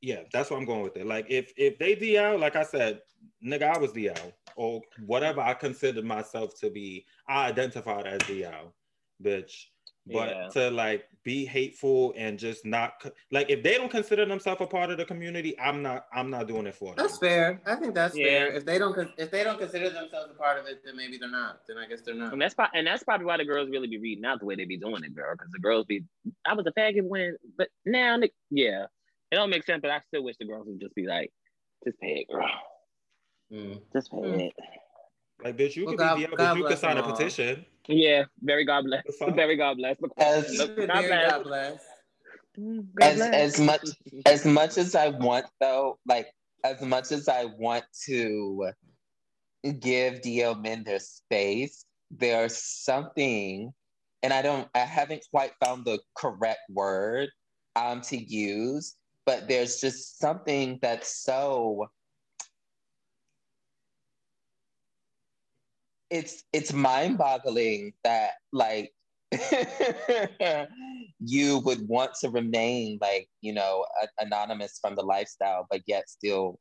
[0.00, 1.06] yeah, that's what I'm going with it.
[1.06, 3.00] Like if if they DL, like I said,
[3.44, 7.06] nigga, I was DL or whatever I considered myself to be.
[7.28, 8.72] I identified as DL,
[9.22, 9.66] bitch.
[10.12, 10.48] But Yeah.
[10.50, 14.90] to like be hateful and just not like if they don't consider themselves a part
[14.90, 16.06] of the community, I'm not.
[16.12, 17.04] I'm not doing it for them.
[17.04, 17.60] That's fair.
[17.66, 18.24] I think that's Yeah.
[18.26, 18.52] fair.
[18.52, 21.30] If they don't, if they don't consider themselves a part of it, then maybe they're
[21.30, 21.66] not.
[21.66, 22.32] Then I guess they're not.
[22.32, 24.54] And that's probably, and that's probably why the girls really be reading out the way
[24.56, 25.34] they be doing it, girl.
[25.34, 26.04] Because the girls be,
[26.46, 28.18] I was a faggot when, but now,
[28.50, 28.86] yeah,
[29.30, 29.82] it don't make sense.
[29.82, 31.30] But I still wish the girls would just be like,
[31.84, 32.48] just pay it, girl,
[33.52, 33.82] Mm.
[33.92, 34.40] just pay Mm.
[34.46, 34.52] it.
[35.42, 37.64] Like, bitch, you Well, could God- be DL, but you could sign a petition.
[37.86, 39.02] Yeah, very God bless,
[39.34, 39.96] very God bless.
[40.18, 41.30] As- God bless.
[41.30, 41.82] God bless.
[43.00, 43.34] As bless.
[43.34, 43.80] as much
[44.26, 46.26] as much as I want though, like
[46.64, 48.72] as much as I want to
[49.78, 53.72] give DL men their space, there's something,
[54.22, 57.30] and I don't I haven't quite found the correct word
[57.76, 61.86] um to use, but there's just something that's so
[66.10, 68.92] it's it's mind-boggling that like
[71.20, 76.08] you would want to remain like you know a- anonymous from the lifestyle but yet
[76.08, 76.58] still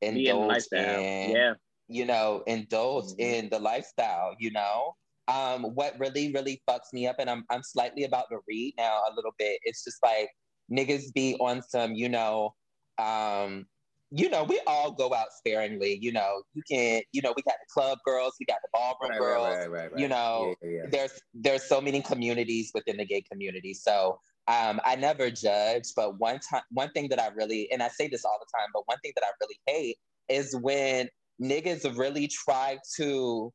[0.00, 1.54] indulge in Yeah,
[1.88, 3.18] you know indulge Mhm.
[3.18, 4.94] in the lifestyle you know?
[5.28, 9.00] Um what really really fucks me up and i'm i'm slightly about to read now
[9.10, 10.28] a little bit it's just like
[10.72, 12.54] niggas be on some you know
[12.98, 13.66] um
[14.10, 17.56] you know we all go out sparingly you know you can you know we got
[17.60, 20.80] the club girls we got the ballroom Right, girls right, right, you know, Yeah, yeah,
[20.84, 20.90] yeah.
[20.90, 23.74] there's there's so many communities within the gay community.
[23.74, 27.88] So um, I never judge, but one time, one thing that I really, and I
[27.88, 29.96] say this all the time, but one thing that I really hate
[30.28, 31.08] is when
[31.42, 33.52] niggas really try to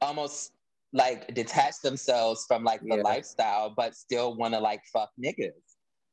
[0.00, 0.52] almost
[0.92, 3.02] like detach themselves from like the Yeah.
[3.02, 5.50] lifestyle, but still want to like fuck niggas.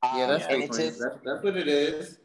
[0.03, 2.17] Um, Yeah, that's and it just that's, that's what it is.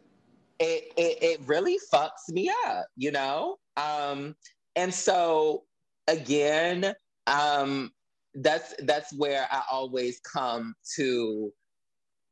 [0.59, 3.59] It, it it really fucks me up, you know?
[3.77, 4.37] Um,
[4.77, 5.65] and so
[6.09, 6.95] again,
[7.27, 7.93] um,
[8.35, 11.53] that's that's where I always come to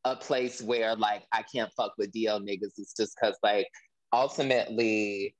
[0.04, 2.74] a place where like I can't fuck with DL niggas.
[2.78, 3.68] It's just cause like
[4.12, 5.36] ultimately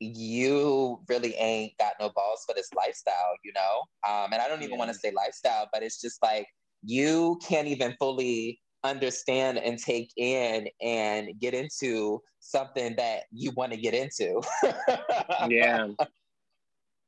[0.00, 3.82] you really ain't got no balls for this lifestyle, you know?
[4.08, 4.78] Um, and I don't even Yeah.
[4.78, 6.46] want to say lifestyle, but it's just like
[6.82, 13.72] you can't even fully understand and take in and get into something that you want
[13.72, 14.40] to get into.
[15.48, 15.88] yeah.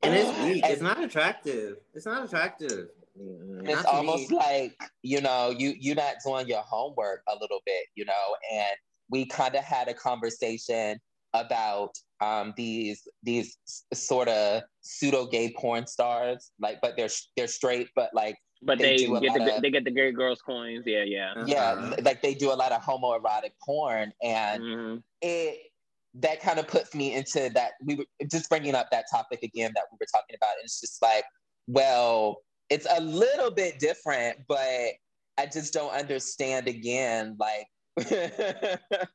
[0.02, 0.64] And it's weak.
[0.64, 1.76] And- It's not attractive.
[1.94, 2.88] It's not attractive.
[3.18, 4.36] And it's almost me.
[4.36, 8.76] like you know you you're not doing your homework a little bit you know and
[9.08, 10.98] we kind of had a conversation
[11.32, 13.56] about um these these
[13.94, 17.08] sort of pseudo gay porn stars like but they're
[17.38, 20.40] they're straight but like But They they, get the of- they get the gay girls
[20.42, 20.84] coins.
[20.86, 21.34] Yeah, yeah.
[21.46, 21.96] yeah Uh-huh.
[22.02, 25.02] like they do a lot of homoerotic porn and Mhm.
[25.22, 25.58] it
[26.14, 29.70] that kind of puts me into that we were just bringing up that topic again
[29.74, 31.24] that we were talking about and it's just like
[31.66, 32.38] well
[32.70, 34.92] it's a little bit different but
[35.36, 37.66] i just don't understand again like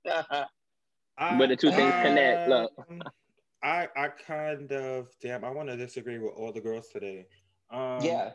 [0.05, 0.45] I,
[1.37, 2.71] Where the two things connect, look.
[3.63, 5.43] I I kind of damn.
[5.43, 7.25] I want to disagree with all the girls today.
[7.71, 8.31] Um, yeah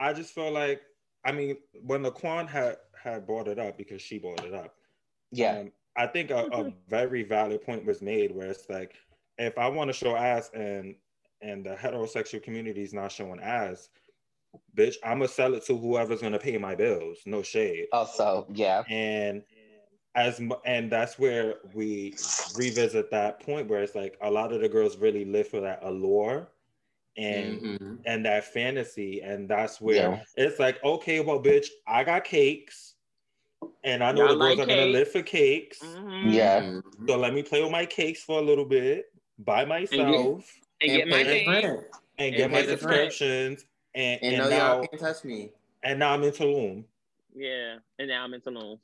[0.00, 0.80] I just feel like
[1.24, 4.74] I mean when Laquan had had brought it up because she brought it up.
[5.30, 8.94] yeah Um, I think a, a very valid point was made where it's like
[9.38, 10.94] if I want to show ass and
[11.42, 13.88] and the heterosexual community is not showing ass,
[14.76, 17.18] bitch, I'm gonna sell it to whoever's gonna pay my bills.
[17.26, 17.86] No shade.
[17.92, 19.42] also yeah and
[20.14, 22.16] as and that's where we
[22.56, 25.80] revisit that point where it's like a lot of the girls really live for that
[25.82, 26.48] allure
[27.16, 27.98] and Mhm.
[28.06, 30.22] and that fantasy and that's where Yeah.
[30.36, 32.94] it's like okay well bitch i got cakes
[33.84, 34.92] and i know Y'all the girls like are gonna cake?
[34.92, 36.32] live for cakes Mhm.
[36.32, 36.80] Yeah.
[37.08, 39.06] So let me play with my cakes for a little bit
[39.38, 40.44] by myself
[40.80, 41.48] And, And get my pay the name.
[41.48, 41.84] and,
[42.18, 43.64] And get my pay subscriptions
[43.94, 45.52] and, And and, no, y'all now can't touch me.
[45.82, 46.84] and now i'm in Tulum.
[47.34, 47.78] Yeah.
[47.98, 48.78] And now I'm in Tulum.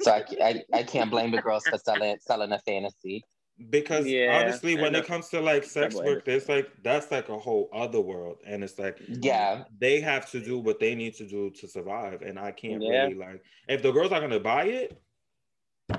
[0.00, 3.24] so I, I, I can't blame the girls for selling selling a fantasy
[3.68, 7.38] because Yeah, honestly, when it comes to like sex work, there's like that's like a
[7.38, 9.64] whole other world, and it's like Yeah.
[9.78, 13.02] they have to do what they need to do to survive, and I can't Yeah.
[13.04, 14.98] really like if the girls are gonna buy it,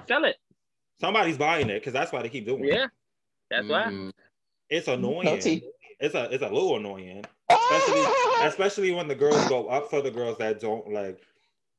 [0.08, 0.38] Sell it.
[1.00, 2.74] somebody's buying it because that's why they keep doing it.
[2.74, 2.88] Yeah.
[3.50, 3.84] That's why.
[3.84, 4.12] Mhm.
[4.70, 5.26] It's annoying.
[5.26, 5.34] No.
[5.34, 8.02] It's a it's a little annoying, especially
[8.48, 11.20] especially when the girls go up for the girls that don't like.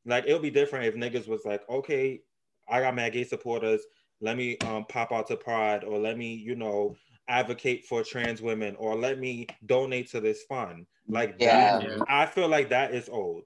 [0.05, 2.23] Like it'll be different if niggas was like, okay,
[2.69, 3.81] I got mad gay supporters.
[4.23, 6.97] Let me um pop out to Pride, or let me you know
[7.29, 10.87] advocate for trans women, or let me donate to this fund.
[11.09, 11.79] Like Yeah.
[11.81, 13.43] that, I feel like that is old.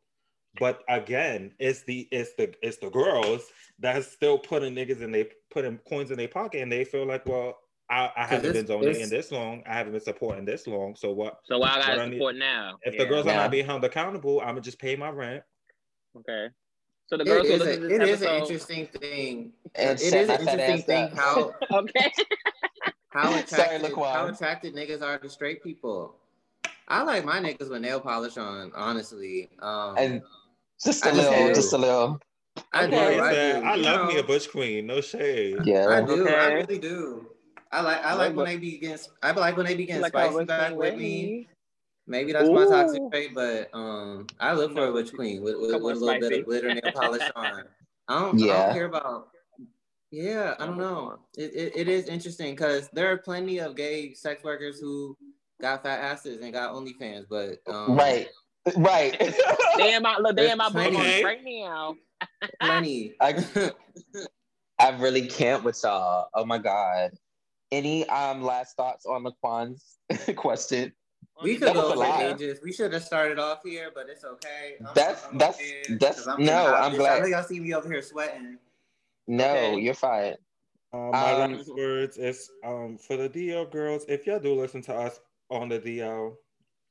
[0.61, 3.43] But again, it's the it's the it's the girls
[3.78, 7.24] that's still putting niggas in they putting coins in their pocket, and they feel like,
[7.27, 7.57] well,
[7.89, 9.62] I, I haven't it's- been donating it's- this long.
[9.66, 10.94] I haven't been supporting this long.
[10.94, 11.39] So what?
[11.44, 12.78] So why I I gotta need- support now?
[12.82, 13.05] If Yeah.
[13.05, 15.43] the girls are not being held accountable, I'm gonna just pay my rent.
[16.19, 16.48] Okay.
[17.09, 19.53] So the girls who is, listen to a, this it is an interesting thing.
[19.78, 21.16] And it set is my an interesting ass thing up.
[21.19, 22.12] how okay.
[23.11, 24.12] how attracted Laquan.
[24.12, 26.15] how attracted niggas are to straight people.
[26.89, 29.48] I like my niggas with nail polish on, honestly.
[29.61, 30.23] Um, And
[30.82, 31.55] just a I little, do.
[31.55, 32.20] just a little.
[32.73, 32.97] I I'm do.
[32.97, 33.66] I, said, do.
[33.66, 34.86] I You love me a butch queen.
[34.86, 35.57] No shade.
[35.65, 36.07] Yeah, I Yeah.
[36.07, 36.28] do.
[36.28, 37.27] I really do.
[37.73, 38.05] I like.
[38.05, 38.98] I like when they be getting.
[39.23, 41.48] I like when they be getting Like spicy back with with me.
[42.07, 43.11] Maybe that's my toxic Ooh.
[43.11, 46.07] trait, but um, I look for a witch queen with, with, Come with a on,
[46.07, 47.65] little bit of glitter nail polish on.
[48.07, 48.40] I don't.
[48.43, 49.28] I don't care about.
[50.10, 51.18] Yeah, I don't know.
[51.36, 55.16] It, it, it is interesting because there are plenty of gay sex workers who
[55.60, 58.28] got fat asses and got OnlyFans, but um, Right.
[58.76, 59.16] Right.
[59.76, 61.94] They in my look, they in my There's book right now.
[62.60, 63.14] plenty.
[63.20, 63.44] I,
[64.78, 66.28] I really can't with y'all.
[66.34, 67.10] Oh my god.
[67.70, 69.98] Any um last thoughts on Laquan's
[70.36, 70.92] question?
[71.42, 72.22] we could go a for lot.
[72.22, 72.60] ages.
[72.64, 74.76] We should have started off here, but it's okay.
[74.80, 75.60] I'm- That's- I'm that's-
[75.98, 76.74] that's- I'm no.
[76.74, 77.18] I'm glad.
[77.18, 78.56] I know y'all see me over here sweating.
[79.27, 79.81] No, Okay.
[79.82, 80.36] you're fine.
[80.93, 84.05] Um, my Um, last words is um for the DL girls.
[84.09, 85.20] If y'all do listen to us
[85.51, 86.36] on the DL,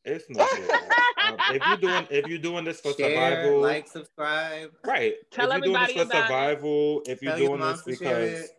[0.03, 0.70] it's no shit.
[1.24, 4.72] um, if you doing if you're doing this for Share, survival, like, subscribe.
[4.86, 5.16] right?
[5.32, 6.28] Tell if you're doing this everybody for about it.
[6.28, 8.49] survival, if you're Tell doing moms this because it.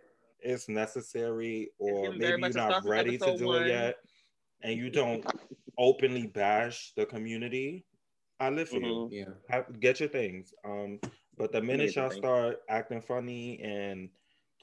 [0.41, 3.63] it's necessary, or giving very maybe you're not ready to do one.
[3.63, 3.97] it yet,
[4.63, 5.25] and you don't
[5.79, 7.85] openly bash the community,
[8.41, 9.09] I live for you.
[9.09, 9.13] Mhm.
[9.13, 9.35] Yeah.
[9.49, 10.53] have, get your things.
[10.65, 10.99] Um,
[11.37, 14.09] but the minute y'all start acting funny and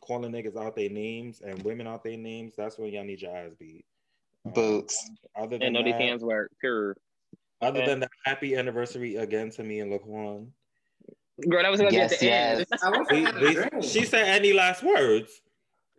[0.01, 3.35] calling niggas out their names and women out their names, that's when y'all need your
[3.35, 3.85] ass beat.
[4.45, 5.09] Um, Boots.
[5.35, 6.51] Other And than no that, defense work.
[6.59, 6.97] Pure.
[7.61, 7.87] other okay.
[7.89, 10.47] than that, happy anniversary again to me and Laquan.
[11.49, 12.81] Girl, that was gonna Yes, be at the yes.
[12.83, 12.95] end.
[12.95, 13.83] I wish We- a we- drink.
[13.83, 15.41] she said any last words.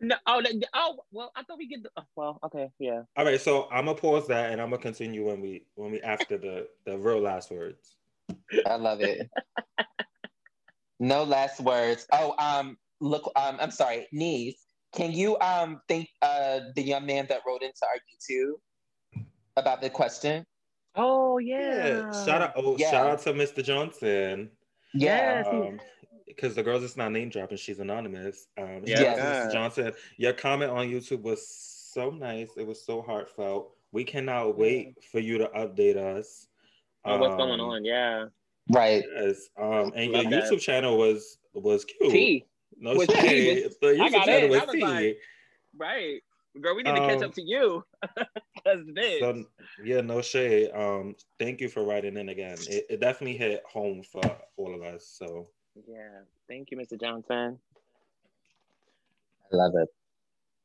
[0.00, 1.90] No, oh, the, oh, well, I thought we get the.
[1.96, 3.02] Oh, well, okay, yeah.
[3.16, 6.00] All right, so I'm gonna pause that and I'm gonna continue when we when we
[6.02, 7.96] after the the real last words.
[8.66, 9.30] I love it.
[11.00, 12.06] no last words.
[12.12, 14.60] Oh, um, look, um, I'm sorry, niece.
[14.94, 19.24] Can you um thank uh the young man that wrote into our YouTube
[19.56, 20.46] about the question?
[20.94, 22.12] Oh yeah.
[22.24, 22.90] shout out oh Yeah.
[22.92, 23.62] shout out to Mr.
[23.64, 24.50] Johnson.
[24.94, 25.42] Yeah.
[25.42, 25.80] Yes, he- Um,
[26.28, 28.46] because the girl's just not name dropping, she's anonymous.
[28.56, 28.96] Um, Yeah.
[28.96, 29.46] shout out Yes.
[29.46, 29.52] Mrs.
[29.52, 32.50] Johnson, your comment on YouTube was so nice.
[32.56, 33.72] It was so heartfelt.
[33.92, 36.46] We cannot wait for you to update us
[37.04, 37.84] Oh, what's going Um, on?
[37.84, 38.26] Yeah.
[38.70, 39.04] Right.
[39.16, 40.44] Yes, um, and your Love that.
[40.44, 42.10] YouTube channel was was cute.
[42.10, 42.46] T.
[42.78, 43.64] No Was shade.
[43.64, 44.50] was- The YouTube I got channel it.
[44.50, 45.18] was I was like,
[45.76, 46.20] Right.
[46.60, 47.84] Girl, we need to catch Um, up to you.
[48.64, 49.20] Cause this.
[49.20, 49.44] So
[49.84, 50.70] yeah, no shade.
[50.72, 52.56] Um, thank you for writing in again.
[52.68, 54.22] It, it definitely hit home for
[54.56, 55.06] all of us.
[55.18, 55.48] So
[55.88, 56.20] yeah.
[56.48, 56.98] Thank you, Mr.
[57.00, 57.58] Johnson.
[59.52, 59.88] I love it.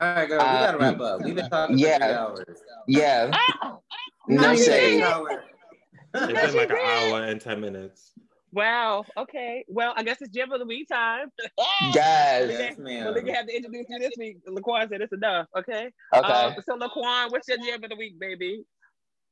[0.01, 1.21] All right, girl, we Uh, gotta wrap up.
[1.23, 1.97] We've been talking yeah.
[1.97, 2.61] for three hours.
[2.87, 3.31] Yeah.
[3.33, 3.77] Ah!
[4.27, 5.03] No Not shade.
[6.13, 6.29] An hour.
[6.31, 8.11] it's been like an hour and ten minutes.
[8.51, 9.05] Wow.
[9.15, 9.63] Okay.
[9.67, 11.27] Well, I guess it's gem of the week time.
[11.93, 12.49] Yes.
[12.49, 13.25] Yes, Well, ma'am.
[13.25, 14.37] they have to introduce you this week.
[14.47, 15.45] Laquan said it's enough.
[15.55, 15.91] Okay.
[16.15, 16.27] Okay.
[16.27, 18.63] Um, so Laquan, what's your gem of the week, baby?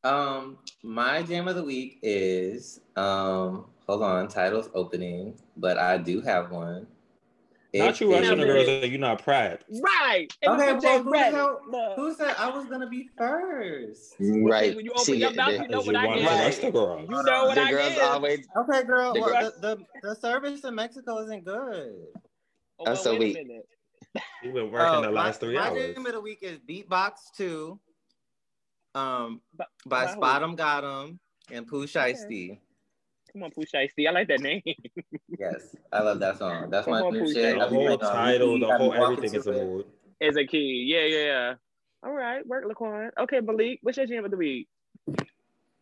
[0.03, 6.21] Um, my jam of the week is um, hold on, title's opening, but I do
[6.21, 6.85] have one.
[7.73, 9.60] Not It you rushing the is- girls that you're not proud.
[9.81, 10.27] Right.
[10.41, 11.95] And Okay, well, who the Reddit.
[11.98, 14.15] Who said I was gonna be first?
[14.19, 14.73] right.
[14.76, 16.26] When you open See, your mouth, the, you know what you I want did.
[16.27, 16.44] Right.
[16.45, 17.02] rush the girls.
[17.10, 18.02] You know what the I girls did.
[18.02, 18.48] always.
[18.56, 19.14] Okay, girl.
[19.14, 21.94] The Well, girl- the, the the service in Mexico isn't good.
[22.80, 23.48] Oh, well, so wait a weak.
[23.48, 23.68] minute.
[24.44, 25.94] You've been working the Oh, my- last three my hours.
[25.94, 27.80] jam of the week is Beatbox Two,
[28.95, 30.22] um, by by who?
[30.22, 31.19] SpotemGottem
[31.52, 32.60] and Pooh Okay.
[33.38, 33.39] Shiesty.
[33.39, 34.07] Come on, Pooh Shiesty.
[34.07, 34.61] I like that name.
[35.39, 36.69] Yes, I love that song.
[36.72, 37.59] That's Come my on, new Pooh shit.
[37.59, 39.85] The whole title, the whole everything is a mood.
[40.19, 40.85] Is a key.
[40.88, 41.53] Yeah, yeah, yeah.
[42.03, 43.09] All right, work Laquan.
[43.19, 44.68] Okay, Malik, what's your jam of the week?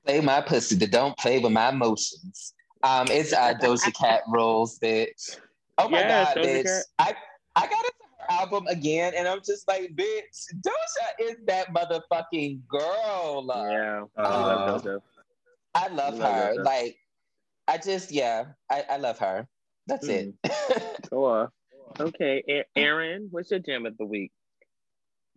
[0.05, 2.53] Play my pussy, but don't play with my emotions.
[2.83, 5.37] Um, it's uh, Doja Cat rules, bitch.
[5.77, 6.63] Oh my Yes, god, Doja bitch!
[6.63, 6.85] Cat.
[6.99, 7.15] I
[7.55, 12.59] I got into her album again, and I'm just like, bitch, Doja is that motherfucking
[12.67, 13.45] girl.
[13.47, 14.03] Yeah.
[14.17, 15.01] Uh, I love Doja.
[15.75, 16.53] I love I love her.
[16.55, 16.65] Doja.
[16.65, 16.97] Like,
[17.67, 19.47] I just, yeah, I, I love her.
[19.87, 20.35] That's it.
[21.09, 21.49] Cool.
[21.97, 24.33] Okay, A- Aaron, what's your gem of the week?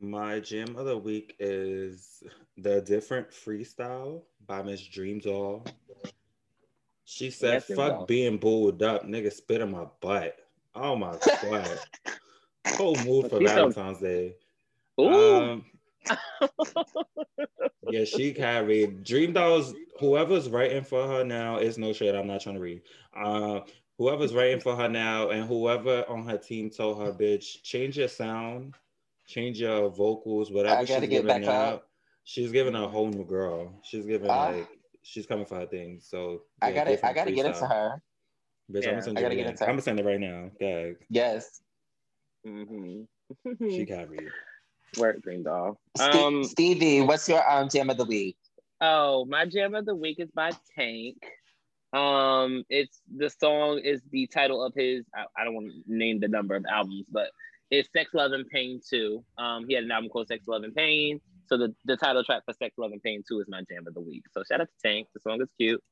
[0.01, 2.23] My gem of the week is
[2.57, 5.65] the different freestyle by Miss Dream Doll.
[7.05, 8.07] She said, Yes, "Fuck Doll.
[8.07, 10.37] being booed up, nigga, spit in my butt."
[10.75, 11.79] Oh my god,
[12.67, 14.35] whole mood for Valentine's Day.
[15.01, 15.07] Ooh.
[15.07, 15.65] Um,
[17.89, 19.75] yeah, she carried Dream Dolls.
[20.01, 22.15] Whoever's writing for her now is no shade.
[22.15, 22.83] I'm not trying to read.
[23.17, 23.61] Uh,
[23.99, 28.09] whoever's writing for her now, and whoever on her team told her, "Bitch, change your
[28.09, 28.75] sound,
[29.27, 31.89] change your vocals, whatever I get giving back up.
[32.25, 33.81] She's giving a whole new girl.
[33.83, 34.49] She's giving Ah.
[34.51, 34.69] like
[35.03, 36.07] she's coming for her things.
[36.07, 37.69] So I gotta, I gotta get into freestyle.
[37.69, 38.03] her.
[38.71, 39.53] Bitch, Yeah, I'm gonna send I gotta get link.
[39.53, 40.51] into I'm gonna send it right now.
[40.61, 40.97] Gag.
[41.09, 41.63] Yes.
[42.45, 43.03] hmm
[43.71, 44.31] She carried.
[44.97, 45.79] Work Dream Doll.
[45.97, 48.37] Ste- Um, Stevie, what's your um jam of the week?
[48.81, 51.17] oh, my jam of the week is by Tank.
[51.93, 55.05] Um, it's the song is the title of his.
[55.15, 57.31] I, I don't want to name the number of albums, but
[57.71, 59.25] it's Sex, Love, and Pain 2.
[59.39, 61.21] Um, he had an album called Sex, Love, and Pain.
[61.47, 63.95] So the, the title track for Sex, Love, and Pain 2 is my jam of
[63.95, 64.23] the week.
[64.33, 65.09] So shout out to Tank.
[65.15, 65.83] The song is cute.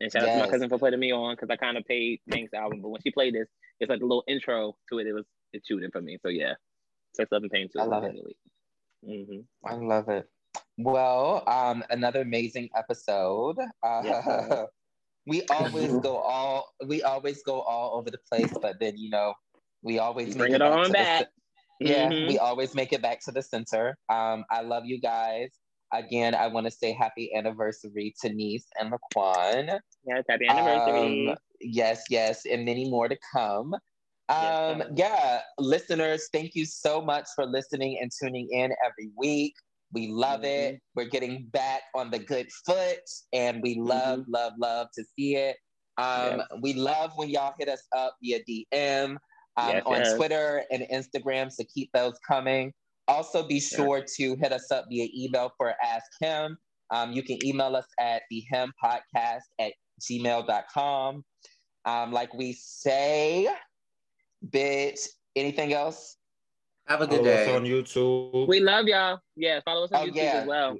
[0.00, 2.20] And shout out to my cousin for putting me on because I kind of paid
[2.30, 2.80] Tank's album.
[2.82, 3.46] But when she played this,
[3.80, 5.06] it's like a little intro to it.
[5.06, 6.18] It was it chewed it for me.
[6.20, 6.54] So yeah.
[7.14, 8.10] Sex, Love, and Pain 2 I love it.
[8.10, 8.38] of the week.
[9.32, 10.28] hmm I love it.
[10.78, 13.56] Well, um, another amazing episode.
[13.82, 14.66] Uh,
[15.26, 19.34] we always go all we always go all over the place, but then you know
[19.82, 21.22] we always Bring make it back on the back.
[21.22, 21.28] ce-
[21.80, 22.28] yeah, Mhm.
[22.28, 23.96] we always make it back to the center.
[24.08, 25.50] Um, I love you guys.
[25.92, 29.78] Again, I want to say happy anniversary to Niece and Laquan.
[30.04, 31.28] Yes, happy anniversary.
[31.30, 33.74] Um, yes, yes, and many more to come.
[34.28, 34.90] Um, sir.
[34.96, 39.54] yeah, listeners, thank you so much for listening and tuning in every week.
[39.92, 40.74] We love Mm-hmm.
[40.74, 40.80] it.
[40.94, 42.98] We're getting back on the good foot,
[43.32, 45.56] and we love, love, love to see it.
[45.98, 46.38] Um, Mm-hmm.
[46.38, 46.48] Yes.
[46.62, 50.14] We love when y'all hit us up via DM um, Yes, on yes.
[50.14, 52.72] Twitter and Instagram, so keep those coming.
[53.06, 56.56] Also, be sure to hit us up via email for Ask Him.
[56.90, 61.24] Um, you can email us at the him podcast at gmail.com.
[61.84, 63.48] Um, like we say,
[64.50, 65.00] bitch,
[65.36, 66.16] anything else?
[66.86, 67.56] Have a good Follow us day.
[67.56, 68.46] on YouTube.
[68.48, 69.18] We love y'all.
[69.36, 70.32] Yeah, follow us on Oh, YouTube yeah.
[70.42, 70.78] as well.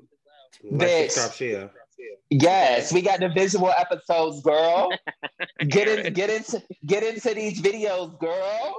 [0.70, 1.10] like, Bitch.
[1.12, 1.70] subscribe.
[2.30, 4.90] Yes, we got the visual episodes, girl.
[5.68, 8.74] get in, get into, get into these videos, girl.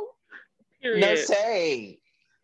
[0.84, 1.26] No Period.
[1.28, 1.98] shade.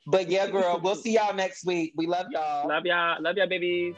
[0.07, 1.93] But yeah, girl, we'll see y'all next week.
[1.95, 2.67] We love y'all.
[2.67, 3.21] Love y'all.
[3.21, 3.95] Love y'all, babies.